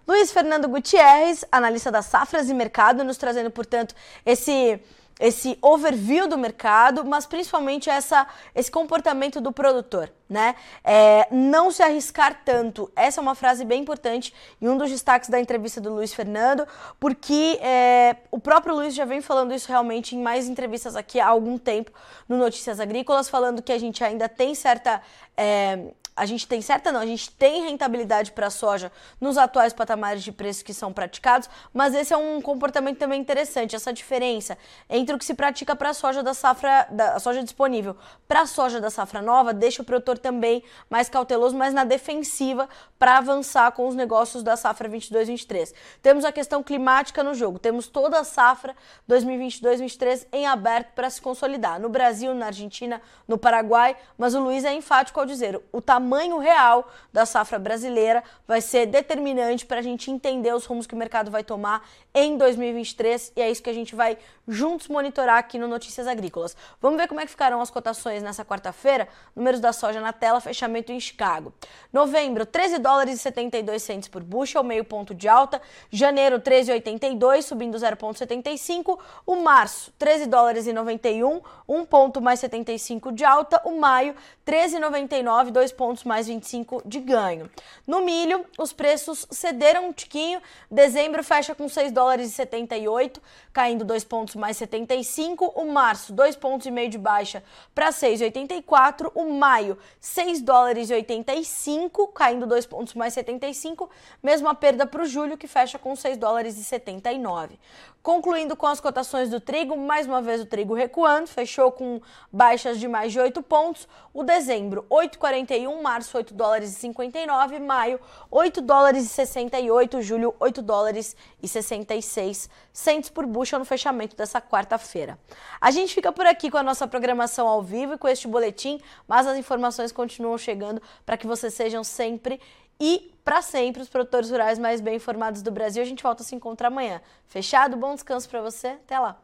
Luiz 0.07 0.31
Fernando 0.31 0.67
Gutierrez, 0.67 1.45
analista 1.51 1.91
das 1.91 2.05
safras 2.05 2.49
e 2.49 2.53
mercado, 2.53 3.03
nos 3.03 3.17
trazendo, 3.17 3.51
portanto, 3.51 3.93
esse 4.25 4.81
esse 5.19 5.57
overview 5.61 6.27
do 6.27 6.37
mercado, 6.37 7.03
mas 7.03 7.25
principalmente 7.25 7.89
essa, 7.89 8.27
esse 8.53 8.69
comportamento 8.69 9.41
do 9.41 9.51
produtor, 9.51 10.11
né? 10.29 10.55
É, 10.83 11.27
não 11.31 11.71
se 11.71 11.81
arriscar 11.81 12.41
tanto. 12.45 12.91
Essa 12.95 13.19
é 13.19 13.21
uma 13.21 13.35
frase 13.35 13.65
bem 13.65 13.81
importante 13.81 14.33
e 14.61 14.67
um 14.67 14.77
dos 14.77 14.89
destaques 14.89 15.29
da 15.29 15.39
entrevista 15.39 15.81
do 15.81 15.93
Luiz 15.93 16.13
Fernando, 16.13 16.67
porque 16.99 17.59
é, 17.61 18.17
o 18.31 18.39
próprio 18.39 18.75
Luiz 18.75 18.93
já 18.93 19.05
vem 19.05 19.21
falando 19.21 19.53
isso 19.53 19.67
realmente 19.67 20.15
em 20.15 20.21
mais 20.21 20.47
entrevistas 20.47 20.95
aqui 20.95 21.19
há 21.19 21.27
algum 21.27 21.57
tempo 21.57 21.91
no 22.29 22.37
Notícias 22.37 22.79
Agrícolas, 22.79 23.29
falando 23.29 23.61
que 23.61 23.71
a 23.71 23.79
gente 23.79 24.03
ainda 24.03 24.29
tem 24.29 24.53
certa 24.53 25.01
é, 25.35 25.93
a 26.17 26.25
gente 26.25 26.47
tem 26.47 26.61
certa 26.61 26.91
não, 26.91 26.99
a 26.99 27.05
gente 27.05 27.29
tem 27.29 27.63
rentabilidade 27.63 28.31
para 28.31 28.47
a 28.47 28.49
soja 28.49 28.91
nos 29.21 29.37
atuais 29.37 29.71
patamares 29.71 30.23
de 30.23 30.31
preço 30.31 30.65
que 30.65 30.73
são 30.73 30.91
praticados, 30.91 31.47
mas 31.71 31.93
esse 31.93 32.11
é 32.11 32.17
um 32.17 32.41
comportamento 32.41 32.97
também 32.97 33.21
interessante, 33.21 33.75
essa 33.75 33.93
diferença 33.93 34.57
entre 34.89 35.15
o 35.15 35.19
que 35.19 35.25
se 35.25 35.35
pratica 35.35 35.75
para 35.75 35.91
a 35.91 35.93
soja 35.93 36.23
da 36.23 36.33
safra, 36.33 36.87
da 36.89 37.19
soja 37.19 37.43
disponível 37.43 37.95
para 38.27 38.41
a 38.41 38.45
soja 38.47 38.81
da 38.81 38.89
safra 38.89 39.21
nova, 39.21 39.53
deixa 39.53 39.83
o 39.83 39.85
produtor 39.85 40.17
também 40.17 40.63
mais 40.89 41.07
cauteloso, 41.07 41.55
mais 41.55 41.73
na 41.73 41.83
defensiva 41.83 42.67
para 42.97 43.19
avançar 43.19 43.71
com 43.73 43.87
os 43.87 43.93
negócios 43.93 44.41
da 44.41 44.57
safra 44.57 44.89
22/23. 44.89 45.73
Temos 46.01 46.25
a 46.25 46.31
questão 46.31 46.63
climática 46.63 47.23
no 47.23 47.35
jogo, 47.35 47.59
temos 47.59 47.87
toda 47.87 48.19
a 48.19 48.23
safra 48.23 48.75
2022/23 49.07 50.25
em 50.33 50.47
aberto 50.47 50.93
para 50.95 51.09
se 51.11 51.21
consolidar, 51.21 51.79
no 51.79 51.89
Brasil, 51.89 52.33
na 52.33 52.47
Argentina, 52.47 52.99
no 53.27 53.37
Paraguai, 53.37 53.95
mas 54.17 54.33
o 54.33 54.39
Luiz 54.39 54.65
é 54.65 54.73
enfático 54.73 55.19
ao 55.19 55.25
dizer, 55.25 55.61
o 55.71 55.79
tamanho 55.79 56.06
tamanho 56.07 56.37
real 56.37 56.89
da 57.11 57.25
safra 57.25 57.59
brasileira 57.59 58.23
vai 58.47 58.61
ser 58.61 58.85
determinante 58.85 59.65
para 59.65 59.79
a 59.79 59.81
gente 59.81 60.09
entender 60.09 60.53
os 60.55 60.65
rumos 60.65 60.87
que 60.87 60.93
o 60.93 60.97
mercado 60.97 61.29
vai 61.29 61.43
tomar 61.43 61.85
em 62.13 62.37
2023 62.37 63.33
e 63.35 63.41
é 63.41 63.51
isso 63.51 63.61
que 63.61 63.69
a 63.69 63.73
gente 63.73 63.93
vai 63.93 64.17
juntos 64.47 64.87
monitorar 64.87 65.37
aqui 65.37 65.59
no 65.59 65.67
Notícias 65.67 66.07
Agrícolas. 66.07 66.55
Vamos 66.81 66.97
ver 66.97 67.07
como 67.07 67.19
é 67.19 67.25
que 67.25 67.31
ficaram 67.31 67.59
as 67.59 67.69
cotações 67.69 68.23
nessa 68.23 68.45
quarta-feira? 68.45 69.09
Números 69.35 69.59
da 69.59 69.73
soja 69.73 69.99
na 69.99 70.13
tela, 70.13 70.39
fechamento 70.39 70.91
em 70.91 70.99
Chicago. 70.99 71.53
Novembro, 71.91 72.45
13 72.45 72.79
dólares 72.79 73.15
e 73.15 73.17
72 73.17 73.83
centes 73.83 74.07
por 74.07 74.23
bushel, 74.23 74.63
meio 74.63 74.85
ponto 74.85 75.13
de 75.13 75.27
alta. 75.27 75.61
Janeiro, 75.91 76.39
13,82, 76.39 77.41
subindo 77.41 77.77
0,75. 77.77 78.97
O 79.25 79.35
março, 79.35 79.91
13 79.99 80.27
dólares 80.27 80.65
e 80.65 80.73
91, 80.73 81.41
1 81.67 81.85
ponto 81.85 82.21
mais 82.21 82.39
75 82.39 83.11
de 83.11 83.25
alta. 83.25 83.61
O 83.65 83.77
maio, 83.79 84.15
13,99, 84.45 85.51
2 85.51 85.71
pontos 85.97 86.03
mais 86.03 86.27
25 86.27 86.81
de 86.85 86.99
ganho. 86.99 87.49
No 87.85 88.01
milho, 88.01 88.45
os 88.57 88.71
preços 88.71 89.25
cederam 89.31 89.89
um 89.89 89.93
tiquinho. 89.93 90.41
Dezembro 90.69 91.23
fecha 91.23 91.55
com 91.55 91.67
6 91.67 91.91
dólares 91.91 92.29
e 92.29 92.33
78, 92.33 93.21
caindo 93.51 93.83
2 93.83 94.03
pontos 94.03 94.35
mais 94.35 94.57
75. 94.57 95.45
O 95.55 95.71
março, 95.71 96.13
2 96.13 96.35
pontos 96.35 96.67
e 96.67 96.71
meio 96.71 96.89
de 96.89 96.97
baixa 96.97 97.43
para 97.73 97.89
6,84. 97.89 99.11
O 99.15 99.33
maio, 99.33 99.77
6 99.99 100.41
dólares 100.41 100.89
e 100.89 100.93
85, 100.93 102.07
caindo 102.09 102.45
2 102.45 102.65
pontos 102.65 102.93
mais 102.93 103.13
75. 103.13 103.89
Mesma 104.21 104.53
perda 104.53 104.85
para 104.85 105.01
o 105.01 105.05
julho, 105.05 105.37
que 105.37 105.47
fecha 105.47 105.79
com 105.79 105.95
6 105.95 106.17
dólares 106.17 106.57
e 106.57 106.63
79. 106.63 107.57
Concluindo 108.01 108.55
com 108.55 108.65
as 108.65 108.79
cotações 108.79 109.29
do 109.29 109.41
trigo, 109.41 109.75
mais 109.75 110.07
uma 110.07 110.21
vez 110.21 110.39
o 110.39 110.45
trigo 110.45 110.73
recuando, 110.73 111.27
fechou 111.27 111.71
com 111.71 111.99
baixas 112.31 112.79
de 112.79 112.87
mais 112.87 113.11
de 113.11 113.19
8 113.19 113.41
pontos. 113.43 113.87
O 114.13 114.23
dezembro, 114.23 114.85
8,41, 114.89 115.81
março, 115.81 116.15
8 116.15 116.33
dólares 116.33 116.71
e 116.71 116.75
59, 116.75 117.59
maio, 117.59 117.99
8 118.31 118.61
dólares 118.61 119.03
e 119.03 119.09
68, 119.09 120.01
julho, 120.01 120.33
8 120.39 120.61
dólares 120.61 121.17
e 121.43 121.47
66 121.47 122.49
centos 122.71 123.09
por 123.09 123.25
bushel 123.25 123.59
no 123.59 123.65
fechamento 123.65 124.15
dessa 124.15 124.39
quarta-feira. 124.39 125.19
A 125.59 125.69
gente 125.69 125.93
fica 125.93 126.11
por 126.11 126.25
aqui 126.25 126.49
com 126.49 126.57
a 126.57 126.63
nossa 126.63 126.87
programação 126.87 127.47
ao 127.47 127.61
vivo 127.61 127.95
e 127.95 127.97
com 127.97 128.07
este 128.07 128.27
boletim, 128.27 128.79
mas 129.07 129.27
as 129.27 129.37
informações 129.37 129.91
continuam 129.91 130.37
chegando 130.37 130.81
para 131.05 131.17
que 131.17 131.27
vocês 131.27 131.53
sejam 131.53 131.83
sempre 131.83 132.39
e 132.79 133.11
para 133.23 133.41
sempre 133.41 133.81
os 133.81 133.89
produtores 133.89 134.31
rurais 134.31 134.57
mais 134.57 134.79
bem 134.79 134.95
informados 134.95 135.41
do 135.41 135.51
Brasil. 135.51 135.81
A 135.81 135.85
gente 135.85 136.03
volta 136.03 136.23
a 136.23 136.25
se 136.25 136.35
encontrar 136.35 136.67
amanhã. 136.67 137.01
Fechado? 137.25 137.75
Bom 137.75 137.93
descanso 137.93 138.29
para 138.29 138.41
você. 138.41 138.67
Até 138.67 138.97
lá. 138.97 139.19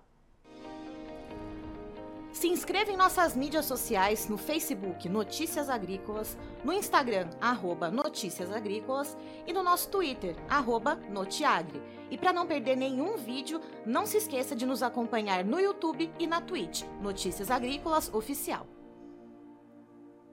Se 2.33 2.47
inscreva 2.47 2.91
em 2.91 2.97
nossas 2.97 3.35
mídias 3.35 3.65
sociais 3.65 4.27
no 4.27 4.37
Facebook 4.37 5.07
Notícias 5.07 5.69
Agrícolas, 5.69 6.35
no 6.63 6.73
Instagram 6.73 7.29
arroba 7.39 7.91
Notícias 7.91 8.51
Agrícolas 8.51 9.15
e 9.45 9.53
no 9.53 9.61
nosso 9.61 9.87
Twitter 9.89 10.35
arroba 10.49 10.95
Notiagre. 11.11 11.79
E 12.09 12.17
para 12.17 12.33
não 12.33 12.47
perder 12.47 12.75
nenhum 12.75 13.17
vídeo, 13.17 13.61
não 13.85 14.07
se 14.07 14.17
esqueça 14.17 14.55
de 14.55 14.65
nos 14.65 14.81
acompanhar 14.81 15.45
no 15.45 15.59
YouTube 15.59 16.11
e 16.19 16.25
na 16.25 16.41
Twitch 16.41 16.83
Notícias 16.99 17.51
Agrícolas 17.51 18.11
Oficial. 18.11 18.65